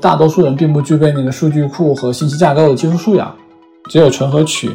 [0.00, 3.32] 大多数人并不具备那个数据库和信息架构的技术素养，
[3.90, 4.70] 只有存和取，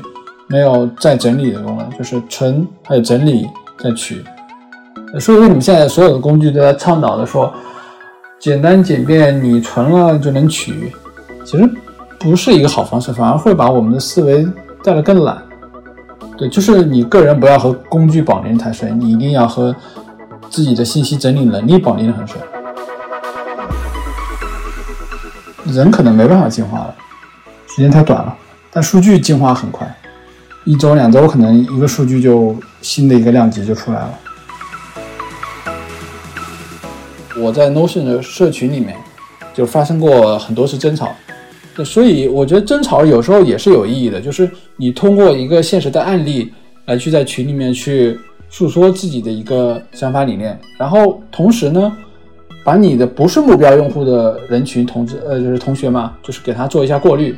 [0.48, 4.24] 没有再整理的功能，就是存还有整理再取。
[5.20, 7.52] 所以说你们现在所有的工具都在倡导的说，
[8.40, 10.92] 简单简便，你存了就能取，
[11.44, 11.70] 其实
[12.20, 14.46] 不是一个好方式，反而会把我们的思维
[14.84, 15.42] 带得更懒。
[16.38, 19.74] 对，就是你个人不要和工具绑定太深，你一定要和
[20.50, 22.38] 自己的信息整理能力绑定的很深。
[25.66, 26.96] 人可能没办法进化了，
[27.68, 28.36] 时间太短了，
[28.72, 29.88] 但数据进化很快，
[30.64, 34.20] 一周两周可能一个数据就新的一个量级就出来了。
[37.38, 38.96] 我在 Notion 的社群里面
[39.54, 41.12] 就发生过很多次争吵，
[41.84, 46.54] 所以我觉得争吵有时候也是有意义的，就是你通过一个现实的案例
[46.86, 48.18] 来去在群里面去
[48.50, 51.92] 诉说自己的一个想法理念，然后同时呢，
[52.66, 57.36] 把你的不是目标用户的人群同志呃就是同学嘛，就是给他做一下过滤。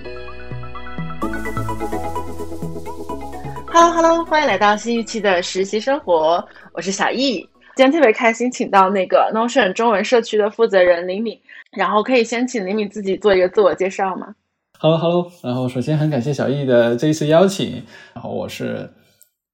[3.68, 7.40] Hello Hello，欢迎来到新一期的实习生活，我是小易。
[7.76, 11.38] 今天特别开心，请到那个 Notion 中文社区的负责人李敏，
[11.74, 14.34] 然后可以先请李敏自己做一个自我介绍吗
[14.80, 18.90] ？Hello Hello，然后首先很感谢小易的这一次邀请，然后我是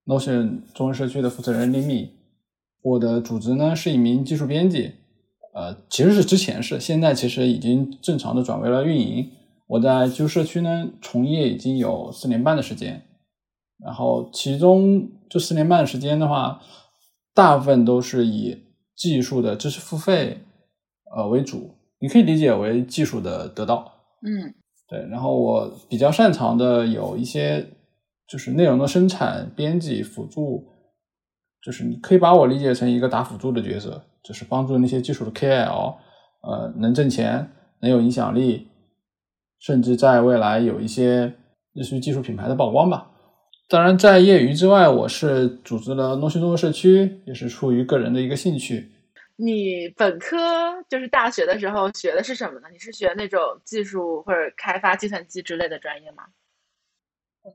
[0.05, 2.11] Notion 中文社区的负责人李敏，
[2.83, 4.91] 我的主职呢是一名技术编辑，
[5.53, 9.31] 呃，其实是之前是，现在其实已经正常的转为了运营。
[9.67, 13.03] 我在技术社区呢从业已经有四年半的时间，
[13.83, 16.61] 然后其中这四年半的时间的话。
[17.35, 18.55] 大部分都是以
[18.95, 20.43] 技术的知识付费
[21.15, 23.91] 呃为主，你可以理解为技术的得到。
[24.21, 24.53] 嗯，
[24.87, 24.99] 对。
[25.09, 27.67] 然后我比较擅长的有一些
[28.27, 30.63] 就是内容的生产、编辑、辅助，
[31.63, 35.97] 就是你可以把我理解成一个打辅助的角色，就是帮助那些技术的 KL
[36.41, 38.67] 呃能挣钱、能有影响力，
[39.59, 41.33] 甚至在未来有一些
[41.73, 43.09] 类似于技术品牌的曝光吧。
[43.69, 48.91] 当然，在业余之外，我是组织了 Notion 中文社区，也是出于个人的一个兴趣。
[49.35, 50.37] 你本科
[50.87, 52.67] 就是大学的时候学的是什么呢？
[52.71, 56.23] 你是学那种技术或者开发计算机之类的专业吗？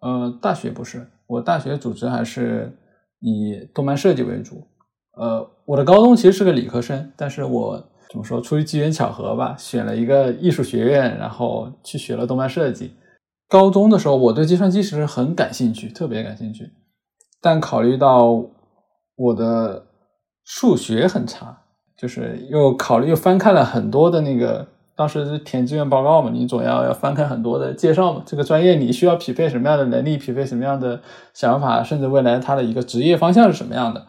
[0.01, 2.77] 呃，大学不是，我大学组织还是
[3.21, 4.67] 以动漫设计为主。
[5.19, 12.93] 呃，我的高中其实是个理科生，但是我怎么说，出于机缘巧合吧，选了一个艺术学院，然后去学了动漫设计。
[13.49, 16.71] 高中的时候，我对计算机其实很感兴趣，特别感兴趣。
[17.41, 18.45] 但考虑到
[19.17, 19.87] 我的
[20.45, 21.59] 数学很差，
[21.97, 28.23] 就是又考虑又翻看了很多的那个，当时是填志愿报告嘛，你总要要翻看很多的介绍嘛。
[28.25, 31.01] 这个专业你需要匹配什么样的能力，匹配什么样的
[31.35, 34.07] 想法，甚至未来他的一个职业方向是什么样的。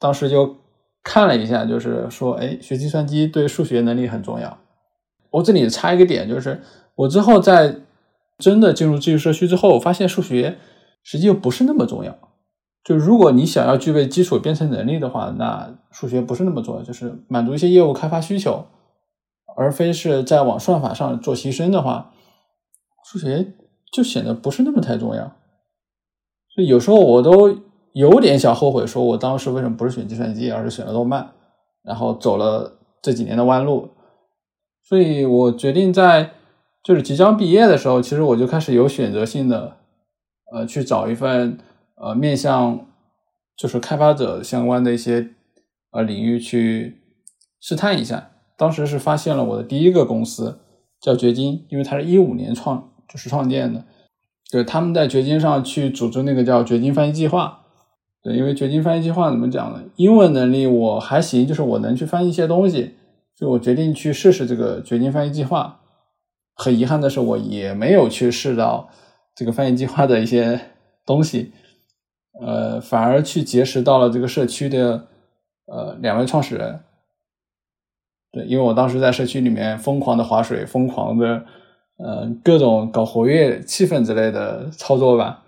[0.00, 0.56] 当时就
[1.04, 4.58] 看了一下，就是说，哎，学计算机对数学能力很重要。
[5.30, 6.60] 我这里插一个点，就是。
[6.96, 7.76] 我之后在
[8.36, 10.58] 真的进入技术社区之后，我发现数学
[11.02, 12.14] 实际又不是那么重要。
[12.84, 18.66] 就如果你想要具备基础编程能力的话，那数学不是那么重要，就是满足一些业务开发需求，
[19.56, 22.12] 而非是在往算法上做牺牲的话，
[23.04, 23.54] 数学
[23.90, 25.32] 就显得不是那么太重要。
[26.54, 27.60] 所以有时候我都
[27.92, 31.30] 有点小后悔，说我当时为什么不是选计算机，而是选了动漫，
[31.82, 33.90] 然后走了这几年的弯路。
[34.82, 36.32] 所以我决定在。
[36.82, 39.76] 就是即将毕业的时候，其实我就开始有选择性的，
[40.50, 41.58] 呃，去找一份
[41.96, 42.86] 呃面向
[43.54, 45.28] 就是开发者相关的一些
[45.90, 47.02] 呃领域去
[47.60, 48.30] 试探一下。
[48.56, 50.60] 当时是发现了我的第一个公司
[51.02, 53.84] 叫掘金，因为它是一五年创就是创建的，
[54.50, 57.59] 对，他们在掘金上去组织那个叫掘金翻译计划。
[58.22, 59.82] 对，因为掘金翻译计划怎么讲呢？
[59.96, 62.96] 英文能力我还行，就是我能去翻译一些东西，
[63.34, 65.80] 所以我决定去试试这个掘金翻译计划。
[66.54, 68.90] 很遗憾的是，我也没有去试到
[69.34, 70.60] 这个翻译计划的一些
[71.06, 71.52] 东西，
[72.38, 75.06] 呃，反而去结识到了这个社区的
[75.66, 76.80] 呃两位创始人。
[78.32, 81.42] 对，因为我当时在社区里面疯狂的划水，疯狂的
[81.96, 85.42] 呃各种搞活跃气氛之类的操作吧。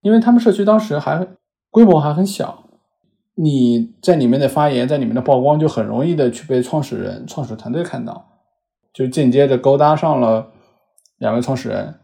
[0.00, 1.26] 因为他们社区当时还
[1.70, 2.64] 规模还很小，
[3.34, 8.24] 你在里面的发言，在里面的曝光，就很容易的去被创始人、创始团队看到。
[8.92, 10.50] 就间接的勾搭上了
[11.18, 11.94] 两位创始人，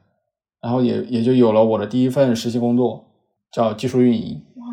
[0.60, 3.04] 然后也也就有了我的第一份实习工作，
[3.50, 4.40] 叫技术运营。
[4.56, 4.64] 哇，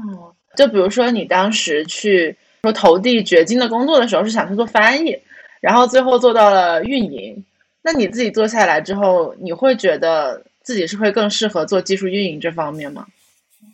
[0.55, 5.17] 就比如说你当时去说投递掘金的工作的时候，是想去做翻译，
[5.61, 7.44] 然后最后做到了运营。
[7.81, 13.07] 那你自己做下来之后，你会觉得自己是会更适合做技术运营这方面吗？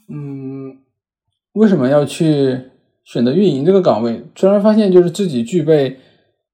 [0.08, 0.78] 嗯，
[1.58, 2.72] 为什么要去
[3.04, 4.24] 选择运营这个岗位？
[4.36, 6.00] 突然发现就是自己具备。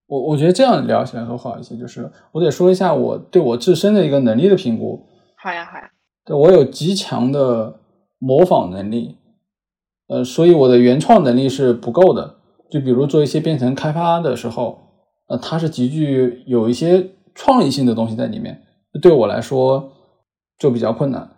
[0.05, 1.75] 我我觉得这样聊起来会好一些。
[1.75, 5.07] 就是我得说一下我对我自身的一个能力的评估。
[5.37, 5.89] 好呀，好呀。
[6.25, 7.79] 对我有极强的
[8.19, 9.17] 模仿能力，
[10.07, 12.35] 呃，所以我的原创能力是不够的。
[12.69, 14.79] 就比如做一些编程开发的时候，
[15.27, 18.61] 呃，它是极具有一些创意性的东西在里面，
[19.01, 19.91] 对我来说
[20.57, 21.29] 就比较困难。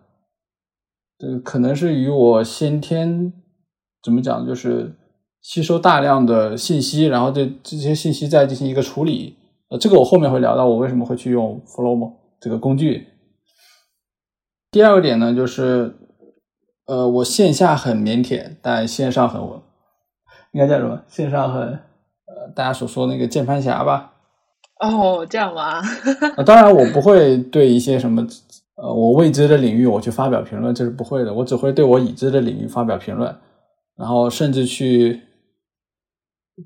[1.17, 3.31] 这可能是与我先天
[4.05, 4.93] 怎么讲，就是
[5.41, 9.35] 吸收大量的信息，然后对这些信息再进行一个处理。
[9.69, 13.07] 呃，这个我后面会聊到，我为什么会去用 Flow 这个工具。
[14.69, 15.95] 第二个点呢，就是，
[16.85, 19.59] 呃，我线下很腼腆，但线上很稳，
[20.51, 21.01] 应该叫什么？
[21.07, 24.13] 线上很，呃，大家所说那个键盘侠吧？
[24.81, 25.81] 哦，这样吗？
[26.45, 28.27] 当然，我不会对一些什么，
[28.75, 31.33] 呃，我未知的领域我去发表评论，这是不会的。
[31.33, 33.35] 我只会对我已知的领域发表评论，
[33.97, 35.21] 然后甚至去，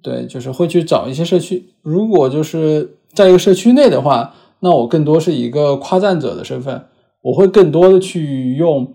[0.02, 1.74] 对，就是会去找一些社区。
[1.82, 6.88] 如果就是在一个社区内的话，那我更多是一个夸赞者的身份。
[7.22, 8.94] 我会更多的去用，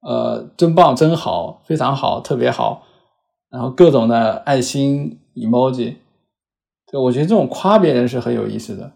[0.00, 2.82] 呃，真棒、真好、非常好、特别好，
[3.48, 5.94] 然后各种的爱心 emoji，
[6.90, 8.92] 对，我觉得这种夸别人是很有意思的。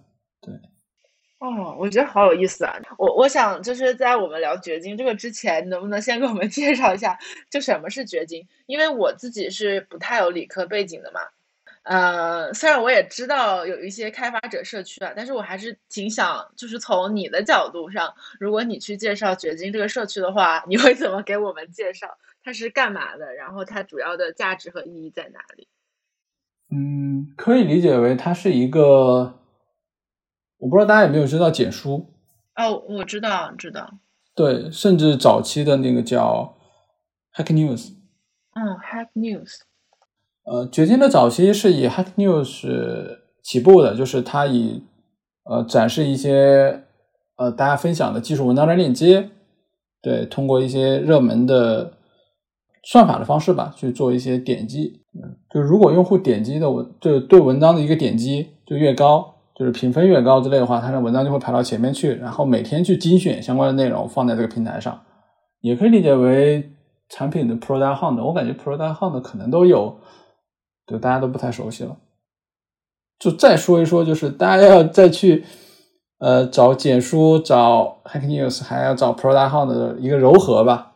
[1.41, 2.79] 哦，我觉得好有意思啊！
[2.99, 8.47] 我我想就是在我们聊掘金这个之前，能不能先给我们 介绍一下，就什么是掘金？
[8.67, 11.21] 因为我自己是不太有理科背景的嘛。
[11.85, 22.19] 呃，虽然我也知道有一些开发者社区啊，但是我还是挺想，就是从你的角度上，如果你去介绍掘金这个社区的话，你会怎么给我们介绍？
[22.45, 23.33] 它是干嘛的？
[23.35, 25.67] 然后它主要的价值和意义在哪里？
[26.71, 29.40] 嗯，可以理解为它是一个，
[30.61, 32.07] 我不知道大家有没有知道简书？
[32.55, 33.91] 哦，我知道，知道。
[34.35, 36.57] 对，甚至早期的那个叫
[37.35, 37.93] Hack News。
[38.53, 39.61] 嗯，Hack News。
[40.45, 44.85] 呃，掘金的早期是以 Hack News 起步的，就是它以
[45.45, 46.85] 呃展示一些
[47.37, 49.31] 呃大家分享的技术文章的链接，
[50.03, 51.95] 对，通过一些热门的
[52.83, 55.01] 算法的方式吧，去做一些点击。
[55.53, 64.99] 就如果用户点击的文，就对文章的一个点击就越高，就是评分越高之类的话，它的文章就会排到前面去，然后每天去精选相关的内容放在这个平台上，
[65.61, 66.73] 也可以理解为
[67.11, 68.25] 产品的 Product Hunt。
[68.25, 70.01] 我感觉 Product Hunt 可能都有。
[70.87, 71.97] 就大家都不太熟悉了，
[73.19, 75.45] 就再说一说，就是大家要再去
[76.19, 80.95] 呃找简书、找 Hack News，还要找 Product Hunt 的一个柔合吧。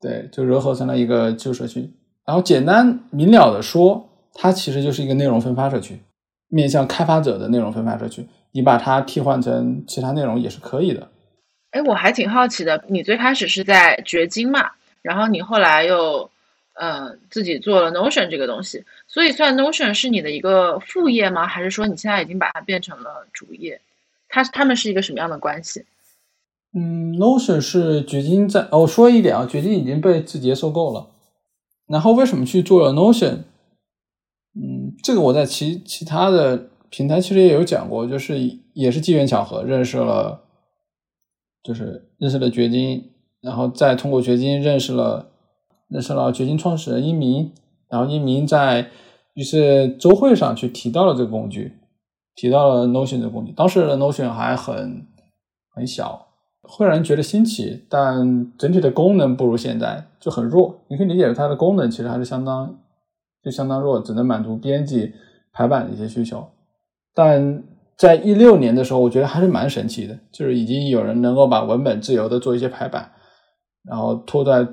[0.00, 1.92] 对，就柔合成了一个旧社区。
[2.24, 6.00] 然后简单明了的说，它其实就是一个内容分发社区，
[6.48, 8.26] 面向开发者的内容分发社区。
[8.52, 11.08] 你把它替换成其他内容也是可以的。
[11.70, 14.70] 哎，我还挺好奇的，你最开始是在掘金嘛？
[15.02, 16.30] 然后你后来又。
[16.78, 21.46] 呃，自己做了 Notion 这个东西，所以算 Notion 是你的一个副业吗？
[21.46, 23.80] 还是说你现在已经把它变成了主业？
[24.28, 25.86] 它它们是一个什么样的关系？
[26.74, 31.06] 嗯，Notion 是掘金在哦，说一点啊，掘金已经被字节收购了。
[31.88, 33.44] 然后为什么去做了 Notion？
[35.02, 38.38] 这个我在其其他的平台其实也有讲过，就是
[38.74, 40.42] 也是机缘巧合认识了，
[41.62, 45.30] 就是认识了掘金，然后再通过掘金认识了。
[45.88, 47.52] 认识了掘金创始人英明，
[47.88, 48.90] 然后英明在
[49.34, 51.74] 于是周会上去提到了这个工具，
[52.34, 53.52] 提到了 Notion 这个工具。
[53.52, 55.06] 当时的 Notion 还很
[55.72, 56.26] 很小，
[56.62, 60.80] 会让人觉得新奇，但整体的功能不如现在，就很弱。
[60.88, 62.76] 你可以理解它的功能其实还是相当
[63.46, 65.14] 就相当弱，只能满足编辑
[65.52, 66.46] 排版的一些需求。
[67.14, 67.62] 但
[67.96, 73.12] 在一六年的时候，我觉得还是蛮神奇的，就是已经有人能够把文本自由的做一些排版，
[73.88, 74.66] 然后拖在。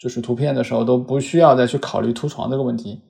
[0.00, 3.02] 就是图片的时候都不需要再去考虑图床这个问题。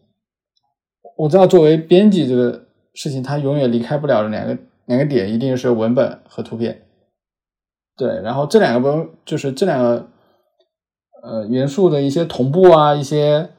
[1.19, 2.65] 我知道作为编辑这个
[2.95, 6.87] 事情，它永远离开不了的两个两个点，一定是文本和图片。
[7.95, 10.09] 对，然后这两个文就是这两个
[11.23, 13.51] 呃元素的一些同步啊，一些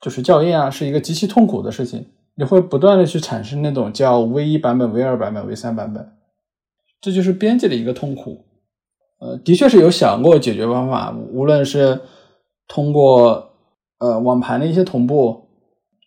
[0.00, 2.06] 就是校验啊，是一个极其痛苦的事情。
[2.34, 6.12] 你会不断的去产生那种叫 V 一版本、V 二版本、V 三版本，
[7.00, 8.44] 这就是编辑的一个痛苦。
[9.18, 12.00] 呃，的确是有想过解决方法，无论是。
[12.70, 13.52] 通过
[13.98, 15.48] 呃网盘的一些同步，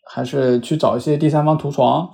[0.06, 2.08] 还是去找一些第三方图床，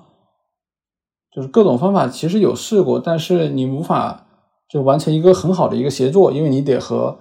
[1.36, 4.26] 就是各种方法其实有试过，但是你无法
[4.70, 7.20] 就完成一个很好的一个协作，因为你得和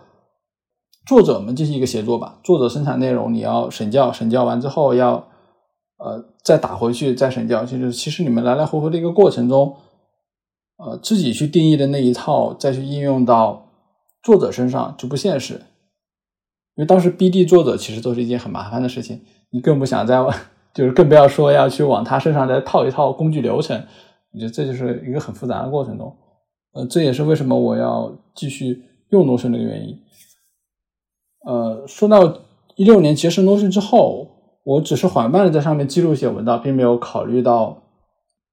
[1.07, 2.41] 作者们进行一个协作吧。
[2.43, 5.29] 作者生产内容，你要审校，审校完之后要
[5.99, 9.77] 呃再打回去再审校，就是其实你们来来回回的一个过程中，
[10.79, 13.69] 呃自己去定义的那一套再去应用到
[14.23, 15.55] 作者身上就不现实。
[16.75, 20.23] 因为当时 BD 作者其实都是一件很麻烦的事情，你更不想在
[20.75, 23.81] 就是更不要说要去往他身上再套一套工具流程。
[24.35, 26.15] 我觉得这就是一个很复杂的过程中，
[26.73, 29.99] 呃，这也是为什么我要继续用 Notion 的原因。
[31.47, 32.41] 呃，说到
[32.75, 34.29] 一六年结识 Notion 之后，
[34.65, 37.85] 我只是缓慢的在上面记录一些文档，并没有考虑到，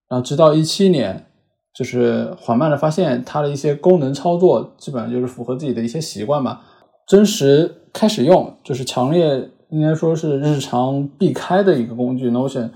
[0.08, 1.26] 然后直到一七年，
[1.74, 6.62] 就是缓慢的发现它的一些功能操作基本上就是符合自己的一些习惯吧，
[7.08, 12.70] 真实开始用，就是强烈应该说是日常避开的一个工具 Notion，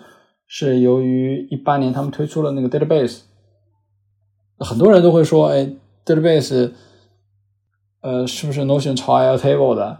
[0.47, 3.19] 是由于一八年他们推出了那个 database，
[4.57, 5.71] 很多人都会说，哎
[6.03, 6.71] ，database，
[8.01, 9.99] 呃，是不是 Notion 超 Airtable 的？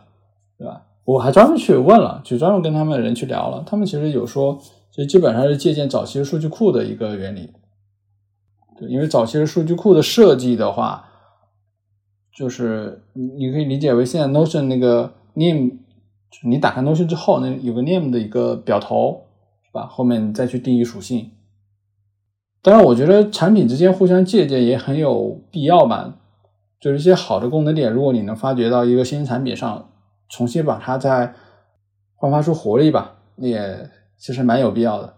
[0.58, 0.84] 对吧？
[1.06, 3.64] 我还专门去问了，就专门跟他们的人去聊了。
[3.66, 4.60] 他们其实有说，
[4.92, 7.54] 就基本上是借鉴早期数据库的一个原理。
[8.78, 11.06] 对，因为早期的数据库的设计的话，
[12.36, 15.78] 就是你可以理解为现在 Notion 那个 name，
[16.44, 19.28] 你打开 Notion 之后，那有个 name 的一个表头，
[19.66, 19.88] 是吧？
[19.88, 21.32] 后面你再去定义属性。
[22.62, 26.16] 当然，我觉得产品之间互相借鉴也很有必要吧。
[26.82, 29.90] 就是一些好的功能点，如果你能发掘到一个新产品上。
[30.29, 31.34] 重新把它再
[32.15, 35.13] 焕发出活力吧，也其实蛮有必要的。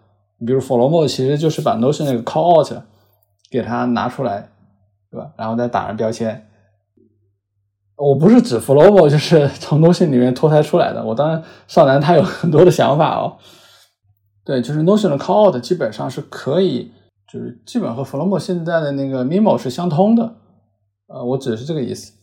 [0.45, 2.83] 比如 Followmo 其实就是把 Notion 那个 Call Out
[3.49, 4.49] 给它拿出来，
[5.11, 5.31] 对吧？
[5.37, 6.47] 然后再打上标签。
[7.95, 11.03] 我不是指 Followmo，就是从 Notion 里面脱胎出来的。
[11.03, 13.37] 我当然少男他有很多的想法哦。
[14.45, 16.93] 对，就是 Notion 的 Call Out 基本上是可以，
[17.31, 20.35] 就是基本和 Followmo 现在的那个 Memo 是相通的。
[21.07, 22.13] 呃，我指的是这个意思。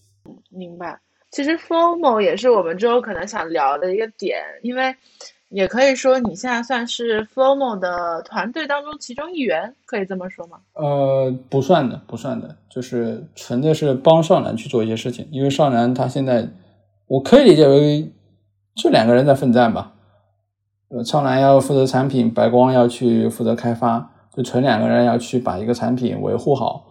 [0.51, 1.01] 明白。
[1.37, 4.97] 其实 formal 也是我们之后可能想聊的一个点，因为
[5.51, 10.57] 也可以说你现在算是 formal 的团队当中其中一员，可以这么说吗？
[10.73, 15.29] 呃，不算的，不算的，就是纯粹是帮少南去做一些事情。
[15.31, 16.49] 因为少南他现在，
[17.07, 18.11] 我可以理解为
[18.75, 19.93] 就两个人在奋战吧。
[20.89, 26.87] 呃，少南要负责产品，白光要去负责开发，就纯两个人要去把一个产品维护好，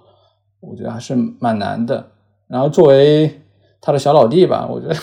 [0.60, 2.12] 我觉得还是蛮难的。
[2.48, 3.42] 然后作为
[3.86, 4.96] 他的小老弟吧， 我觉得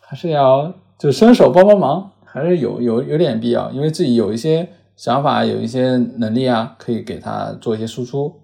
[0.00, 8.40] 还是要就伸手帮帮忙，还是有有有点必要，因为自己有一些想法，有一些能力啊，可以给他做一些输出。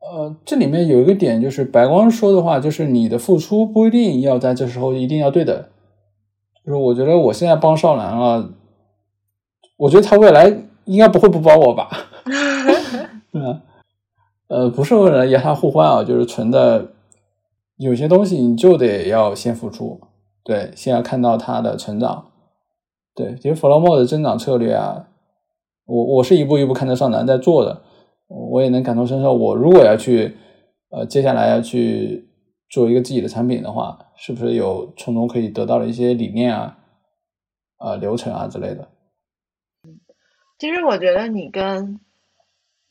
[0.00, 5.64] 呃，这里面有一个点，就是白光说的话，就是你的付出不一定要在这时候一定要对等。
[6.64, 8.50] 就是我觉得我现在帮少兰了，
[9.76, 11.90] 我觉得他未来应该不会不帮我吧？
[13.34, 13.60] 嗯，
[14.48, 16.92] 呃，不是为了压他互换啊，就是纯的。
[17.80, 19.98] 有些东西你就得要先付出，
[20.44, 22.30] 对，先要看到它的成长，
[23.14, 25.08] 对，其实 Flowmo 的增长策略啊，
[25.86, 27.80] 我我是一步一步看着上南在做的，
[28.28, 29.32] 我也能感同身受。
[29.32, 30.36] 我如果要去，
[30.90, 32.28] 呃，接下来要去
[32.68, 36.76] 做一个自己的产品的话，是不是有从中可以得到的一些理念啊，
[37.78, 38.86] 啊，流程啊之类的？
[39.88, 39.98] 嗯
[40.58, 41.98] 其实我觉得你跟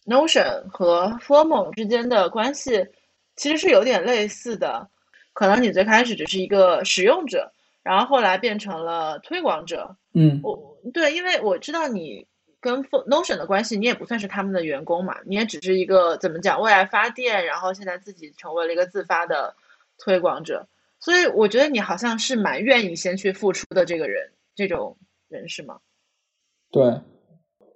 [0.07, 2.87] Notion 和 Flowmo 之间的关系。
[3.39, 4.85] 其实是有点类似的，
[5.31, 7.49] 可能你最开始只是一个使用者，
[7.81, 9.95] 然后后来变成了推广者。
[10.13, 12.27] 嗯，我对，因为我知道你
[12.59, 19.55] 跟 Notion 的关系，你也不算是他们的员工嘛，你也只是一个怎么讲为爱发电，然后现在自己成为了一个自发的
[19.97, 20.67] 推广者，
[20.99, 24.97] 所以我觉得你好像是蛮愿意先去付出的这个人，这种
[25.29, 25.79] 人是吗？
[26.71, 26.83] 对。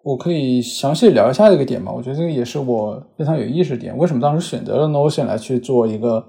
[0.03, 1.91] 我可以详细聊一下这个点吗？
[1.91, 3.98] 我觉得这个也是我非常有意识点。
[3.98, 6.27] 为什么当时选择了 Notion 来去做一个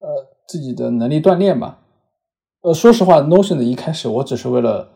[0.00, 0.08] 呃
[0.48, 1.80] 自己的能力锻炼吧？
[2.62, 4.90] 呃，说实话，Notion 的一开始我只是为了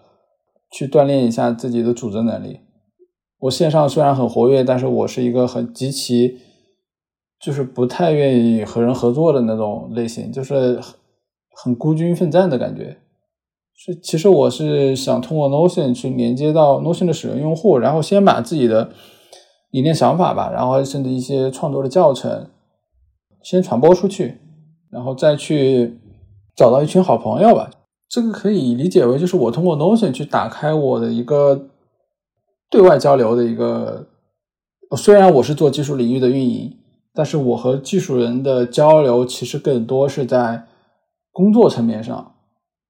[0.72, 2.60] 去锻炼一下自己的组织能力。
[3.38, 6.38] 我线上虽然很活跃，但是我是一个很极其
[7.40, 10.80] 就是不太愿意和人合作的那种类型，就是
[11.54, 12.98] 很孤军奋战的感觉。
[13.80, 18.90] 是，其实我是想通过 Notion 去连接到 Notion 的使用用户，然后先把自己的
[19.70, 22.50] 理念想法吧，然后甚至一些创作的教程
[23.40, 24.40] 先传播出去，
[24.90, 25.96] 然后再去
[26.56, 27.70] 找到一群好朋友吧。
[28.08, 31.68] 这个可以理解为就是我通过 Notion 去打开我的一个
[32.68, 34.08] 对外交流的一个。
[34.96, 36.78] 虽然我是做技术领域的运营，
[37.14, 40.64] 但是我和技术人的交流其实更多是在
[41.30, 42.34] 工作层面上。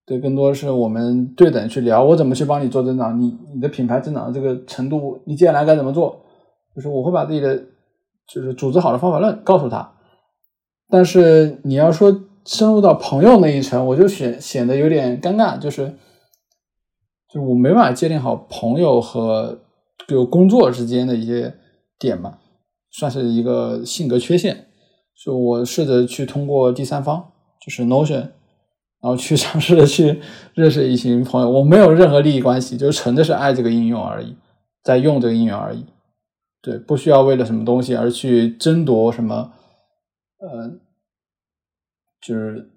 [0.09, 6.25] 对，更多是我们对等去聊，我怎么去帮你做增长，你你的品牌增长的这个程度，你接下来该怎么做？
[6.75, 7.55] 就是我会把自己的
[8.27, 9.93] 就是组织好的方法论告诉他。
[10.89, 15.95] 但是你要说深入到朋友那一层，我就显显得有点尴尬，就是
[17.31, 19.59] 就我没办法界定好朋友和
[20.07, 21.55] 就工作之间的一些
[21.99, 22.39] 点嘛，
[22.91, 24.69] 算是一个性格缺陷。
[25.15, 28.31] 所以我试着去通过第三方，就是 Notion。
[29.01, 30.21] 然后去尝试的去
[30.55, 31.49] 认识一群朋友。
[31.49, 34.37] 我没有任何利益关系，就纯的是爱这个应用而已，
[34.83, 35.85] 在用这个应用而已。
[36.61, 39.53] 对，不需要为了什么东西而去争夺什么。
[40.39, 40.71] 呃，
[42.21, 42.71] 就是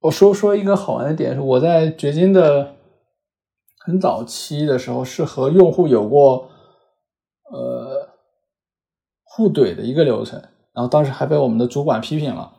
[0.00, 2.74] 我说说一个好玩的点是，我在掘金的
[3.78, 6.48] 很早期的时候是和用户有过
[7.52, 8.08] 呃
[9.24, 10.40] 互怼的一个流程，
[10.72, 12.52] 然后当时还被我们的主管批评了。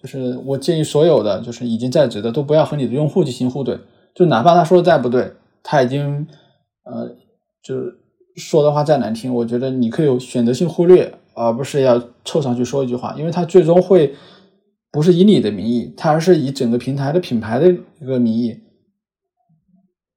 [0.00, 3.78] 就是我建议所有的就是已经在职的都不要和你的用户进行互怼，
[4.14, 6.26] 就哪怕他说的再不对，他已经
[6.84, 7.10] 呃
[7.62, 7.98] 就是
[8.36, 14.14] 说的话再难听，我觉得你可以有选择性忽略，而不是要凑上去说一句话，因为他最终会
[14.92, 18.60] 不是以你的名义，他而是以整个平台的品牌的一个名义，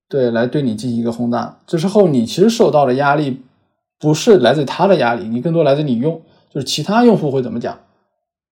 [0.08, 1.60] 对，来对你进行一个轰炸。
[1.66, 3.42] 这时候你其实受到的压力
[3.98, 6.22] 不是来自他的压力，你更多来自你用，
[6.54, 7.80] 就是其他用户会怎么讲。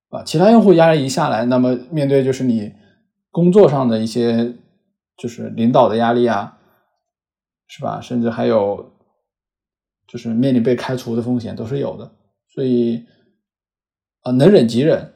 [0.09, 2.73] 啊，其他用户压力一下来，那么面对就是你
[3.31, 4.55] 工作上的一些，
[5.17, 6.57] 就是领导的压力啊，
[7.67, 8.01] 是吧？
[8.01, 8.91] 甚至还有
[10.07, 12.11] 就是面临被开除的风险都是有的。
[12.47, 13.05] 所以
[14.23, 15.13] 啊，能忍即忍。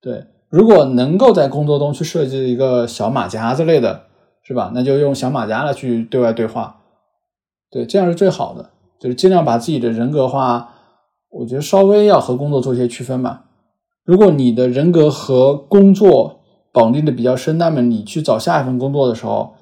[0.00, 4.06] 对，如果能够在工作中去设计一个小马甲之类的，
[4.42, 4.72] 是吧？
[4.74, 6.82] 那就用小马甲来去对外对话。
[7.70, 10.72] 对，这样是最好的，就是尽量把自己的人格化，
[11.28, 13.44] 我觉得稍微要和工作做一些区分吧。
[14.08, 16.40] 如果你的人格和工作
[16.72, 19.54] 绑定的比较深，那么你去找下一份工作的时候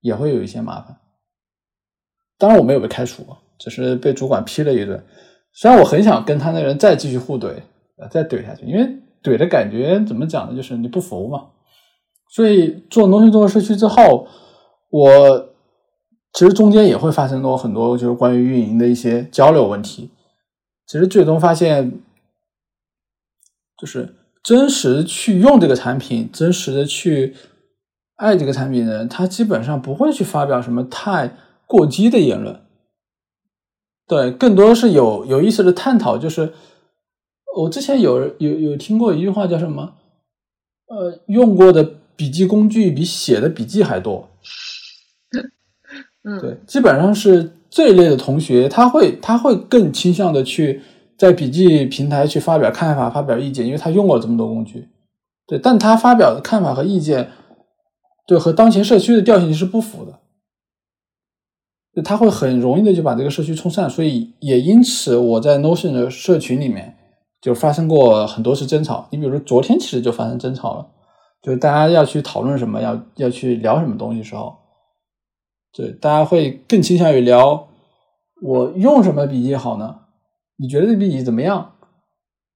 [0.00, 0.96] 也会有一些麻烦。
[2.36, 3.24] 当然我没有被开除，
[3.56, 5.00] 只是被主管批了一顿。
[5.52, 7.52] 虽然我很想跟他那人再继续互怼，
[8.10, 8.84] 再怼下去，因为
[9.22, 10.56] 怼的感觉怎么讲呢？
[10.56, 11.50] 就是你不服嘛。
[12.34, 14.26] 所以做农村综合社区之后，
[14.90, 15.50] 我
[16.32, 20.10] 其实中间也会发生过很多就是关于运营的一些交流问题。
[20.84, 22.00] 其实最终发现。
[23.78, 27.36] 就是真实去用这个产品，真实的去
[28.16, 32.60] 爱这个产品的人，他基本上不会去发表什么太过激的言论。
[34.08, 36.18] 对，更多是有有意思的探讨。
[36.18, 36.52] 就是
[37.56, 39.94] 我之前有有有听过一句话，叫什么？
[40.86, 41.84] 呃，用过的
[42.16, 44.28] 笔记工具比写的笔记还多。
[46.24, 50.82] 嗯，对，基本上是这一类的同学，他会他会更倾向的去。
[51.18, 54.88] 在笔记平台去发表看法、发表意见，因为他用过这么多工具，
[55.48, 57.28] 对，但他发表的看法和意见，
[58.24, 60.20] 对和当前社区的调性是不符的，
[61.92, 66.96] 就他会很容易的就把这个社区冲散，所以也因此我在 Notion 的社群里面
[67.40, 69.08] 就发生过很多次争吵。
[69.10, 70.86] 你比如说昨天其实就发生争吵了，
[71.42, 74.56] 就是大家要去讨论什么，要要去聊什么东西时候，
[75.72, 77.66] 对，大家会更倾向于聊
[78.40, 79.98] 我用什么笔记好呢？
[80.58, 81.74] 你觉得这笔记怎么样？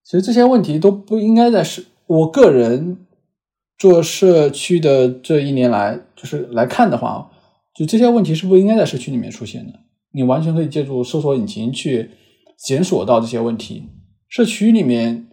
[0.04, 1.82] 其实这些问题都不应该在社。
[2.08, 3.06] 我个人
[3.78, 7.30] 做社区的这一年来，就是来看的话，
[7.74, 9.78] 就这些问题是不应该在社区里面出现的。
[10.12, 12.10] 你完全可以借助搜索引擎去
[12.58, 13.88] 检索到这些问题。
[14.28, 15.28] 社区里面，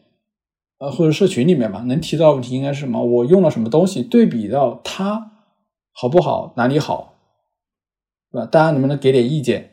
[0.77, 3.03] 呃，或者社群里面吧，能提到问题应该是什么？
[3.03, 4.03] 我用了什么东西？
[4.03, 5.31] 对比到它
[5.91, 6.53] 好不好？
[6.55, 7.15] 哪里好？
[8.31, 8.45] 是吧？
[8.45, 9.71] 大家能不能给点意见？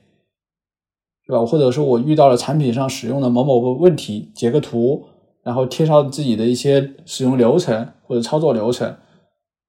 [1.27, 1.45] 对吧？
[1.45, 5.05] 或者说我遇到了产品上使用的某某个问题，截个图，
[5.43, 8.97] 然后贴上自己的一些使用流程或者操作流程，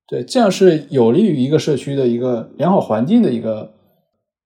[0.08, 3.74] 对，这样是有利于一个社区的一个良好环境的一个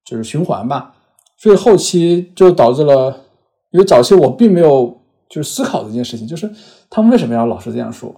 [0.05, 0.95] 就是循环吧。
[1.37, 3.25] 所以后期就导致了，
[3.71, 6.49] 因为早期我并没有就是思考这件事情，就是
[6.89, 8.15] 他们为什么要老是这样说，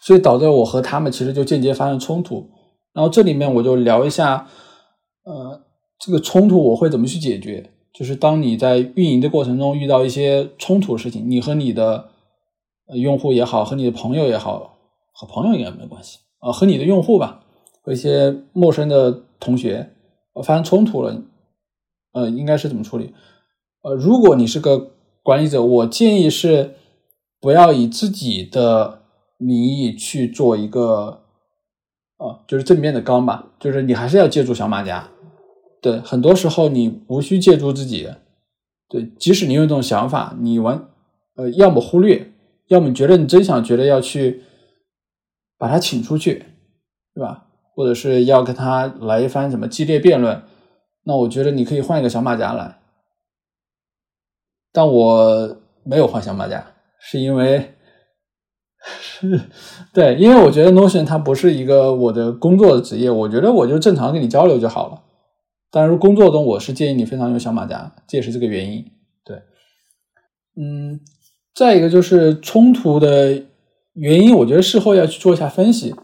[0.00, 2.48] 所以导致我和他们其实就间接发生冲突。
[2.94, 4.46] 然后这里面我就聊一下，
[5.24, 5.60] 呃。
[6.04, 7.70] 这个冲突我会怎么去解决？
[7.94, 12.08] 就是当你在运营的过程中遇到一些冲突的事情，你和你的
[12.94, 14.78] 用户也好，和你的朋友也好，
[15.12, 17.44] 和朋友应该没关系啊，和你的用户吧，
[17.82, 19.92] 和一些陌生的同学
[20.42, 21.22] 发生冲突了，
[22.14, 23.14] 呃，应该是怎么处理？
[23.82, 24.90] 呃，如果你是个
[25.22, 26.74] 管理者，我建议是
[27.40, 29.02] 不要以自己的
[29.38, 31.20] 名义去做一个，
[32.16, 35.08] 啊，就是正面的刚吧，就是你还是要借助小马甲。
[35.82, 38.08] 对，很多时候你无需借助自己。
[38.88, 40.88] 对，即使你有这种想法，你完，
[41.34, 42.32] 呃，要么忽略，
[42.68, 44.42] 要么觉得你真想觉得要去
[45.58, 46.44] 把他请出去，
[47.14, 47.46] 是吧？
[47.74, 50.42] 或者是要跟他来一番什么激烈辩论，
[51.04, 52.78] 那我觉得你可以换一个小马甲来。
[54.72, 56.64] 但我没有换小马甲，
[57.00, 57.74] 是因为
[59.00, 59.40] 是，
[59.92, 65.02] 对，因为我觉得 Notion 它不是一个我的工作的职业，我觉得我就正常跟你交流就好了。
[65.74, 68.84] 但是工作中，我是建议你非常用小马甲，这也是这个原因。
[69.24, 69.40] 对，
[70.54, 71.00] 嗯，
[71.54, 73.42] 再一个就是冲突的
[73.94, 75.94] 原因，我觉得事后要去做一下分析。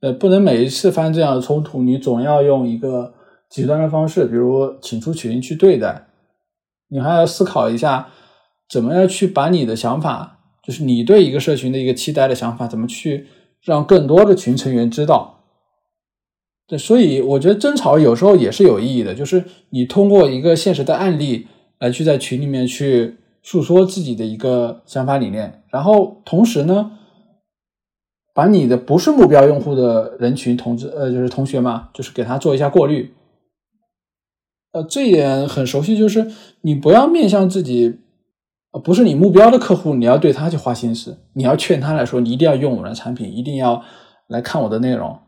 [0.00, 3.14] 呃，不能每一次发生这样的冲突，你总要用一个
[3.48, 6.08] 极端的方式，比如请出群去对待。
[6.88, 8.08] 你还要思考一下，
[8.68, 13.28] 怎么样去把你的想法，就是你对一个社群的一个期待的想法，怎么去
[13.62, 15.37] 让更多的群成员知道。
[16.68, 21.48] 对，所以我觉得争吵有时候也是有意义的，就是你通过一个现实的案例
[21.80, 26.92] 来去在群里面去诉说自己的一个想法理念，然后同时呢。
[28.34, 33.12] 把你的不是目标用户的人群同志，呃，就是同学嘛，就是给他做一下过滤。
[34.70, 37.98] 呃，这一点很熟悉，就是你不要面向自己，
[38.70, 43.82] 呃，不是你目标的客户，你要对他去花心思，你要劝他来说，你一定要用我的产品，一定要
[44.28, 45.18] 来看我的内容，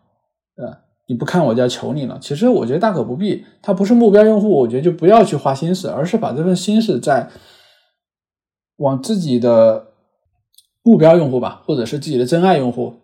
[0.55, 0.79] 呃，
[1.11, 2.17] 你不看我就要求你了。
[2.23, 7.29] 其实我觉得大可不必，他不是目标用户，我觉得就不要去花心思，而是把这份心思在
[8.77, 9.89] 往自己的。
[10.83, 12.95] 目标用户吧，或者是自己的真爱用户，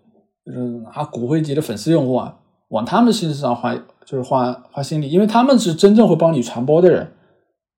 [0.46, 0.58] 就是
[0.94, 2.38] 拿骨灰级的粉丝用户啊，
[2.68, 7.12] 往他们心思上花，就是花花心力，因为他们是真正会帮你传播的人，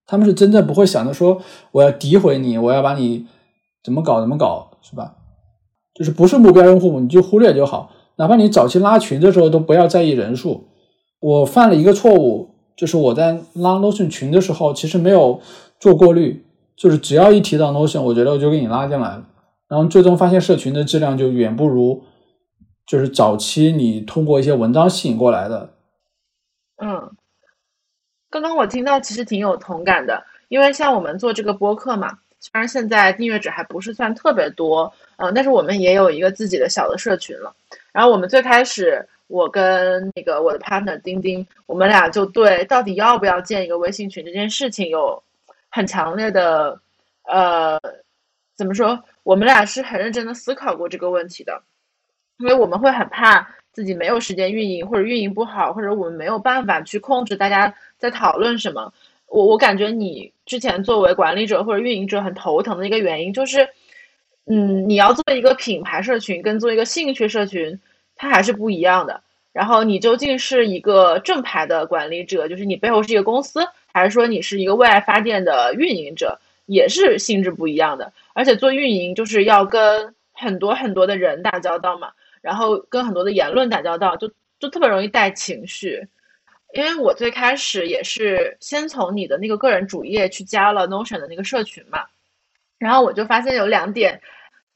[0.06, 3.26] 他们是真正不会想着说我要诋毁你，我要把你
[3.82, 5.16] 怎么搞怎么搞，是吧？
[5.96, 7.90] 就是不是目标用户，你就忽略就好。
[8.18, 10.68] 哪怕你早期拉群的时候，都不要在意人数。
[11.20, 15.40] 我犯了一个错误，就是我在拉 Notion 群的时候，其实没有
[15.80, 16.44] 做过滤，
[16.76, 19.24] 就是只要一提到 Notion，我觉得我就给你拉进来了。
[19.68, 22.02] 然后最终发现社群的质量就远不如，
[22.86, 25.70] 就是早期你通过一些文章吸引过来的。
[26.82, 27.10] 嗯，
[28.30, 37.54] 刚刚我听到其实挺有同感的，因为像我们做这个播客嘛，虽然现在订阅者还不是算特别多，嗯，但是我们也有一个自己的小的社群了。
[37.92, 45.22] 然后我们最开始，我跟那个我的 partner 丁丁，我们俩就对到底要不要建一个微信群这件事情有
[45.68, 46.80] 很强烈的，
[47.24, 47.80] 呃，
[48.56, 49.02] 怎么说？
[49.22, 51.62] 我们俩是很认真的思考过这个问题的，
[52.38, 58.92] 因为我们会很怕自己没有时间运营，或者运营不好，或者我们没有办法去控制大家在讨论什么。
[59.26, 63.68] 我我感觉你之前作为管理者或者运营者很头疼的一个原因就是，
[64.48, 67.78] 嗯，你要做一个品牌社群跟做一个兴趣社群，
[68.16, 69.20] 它还是不一样的。
[69.52, 78.12] 然后你究竟是一个正牌的管理者，就是你背后是一个公司，还是说你是一个为爱发电的运营者，也是性质不一样的。
[78.34, 84.30] 而且做运营就是要跟很多很多的人打交道嘛，然后跟很多的言论打交道，就
[84.60, 86.06] 就特别容易带情绪。
[86.74, 92.04] 因为我最开始也是先从你的那个个人主页去加了 Notion 的那个社群嘛，
[92.78, 94.20] 然后我就发现有两点，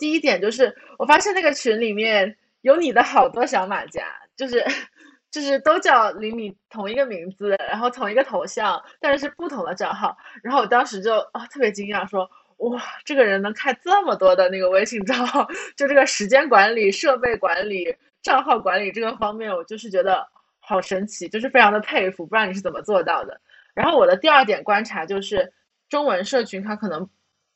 [0.02, 4.02] 第一点就是我发现那个群里面有你的好多小马甲，
[4.34, 4.64] 就是
[5.30, 12.28] 就是都叫李米同一个名字，然后同一个头像，但是是不同的账号，然后我当时就啊特别惊讶说。
[12.58, 15.44] 哇，这个人能开这么多的那个微信账号，
[15.76, 20.24] 就这个时间管理、设备管理、账号管理这个方面，我就是觉得
[20.60, 23.40] 好神奇，就是非常的佩服，不知道你是怎么做到的。
[23.74, 25.52] 然后我的第二点观察就是，
[25.88, 27.08] 中文社群它可能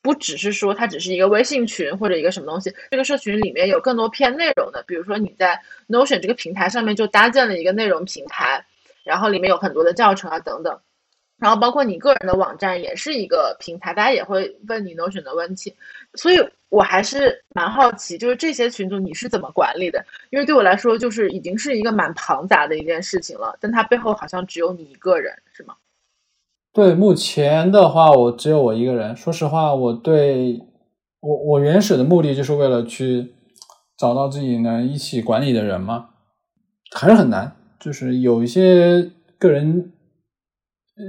[0.06, 8.64] 不只是说它只是一个微信群或者一个什么东西，这个社群里面有更多偏内容的，比如说你在 Notion 这个平台上面就搭建了一个内容平台，
[9.02, 10.78] 然后里面有很多的教程啊等等。
[11.38, 15.74] 然后包括你个人的网站也是一个平台，大家也会问你 Notion 的问题，
[16.14, 16.36] 所以
[16.68, 20.04] 我还是蛮好奇，就是这些群组你是怎么管理的？
[20.30, 25.74] 因为对我来说，就是已经是一个蛮庞杂的一件事情了，但它背后好像只有你一个人，是吗？
[26.76, 29.16] 对，目前的话，我只有我一个人。
[29.16, 30.60] 说实话，我对
[31.20, 33.32] 我我原始的目的就是为了去
[33.96, 36.10] 找到自己能一起管理的人嘛，
[36.90, 39.90] 还是很难，就是有一些个人。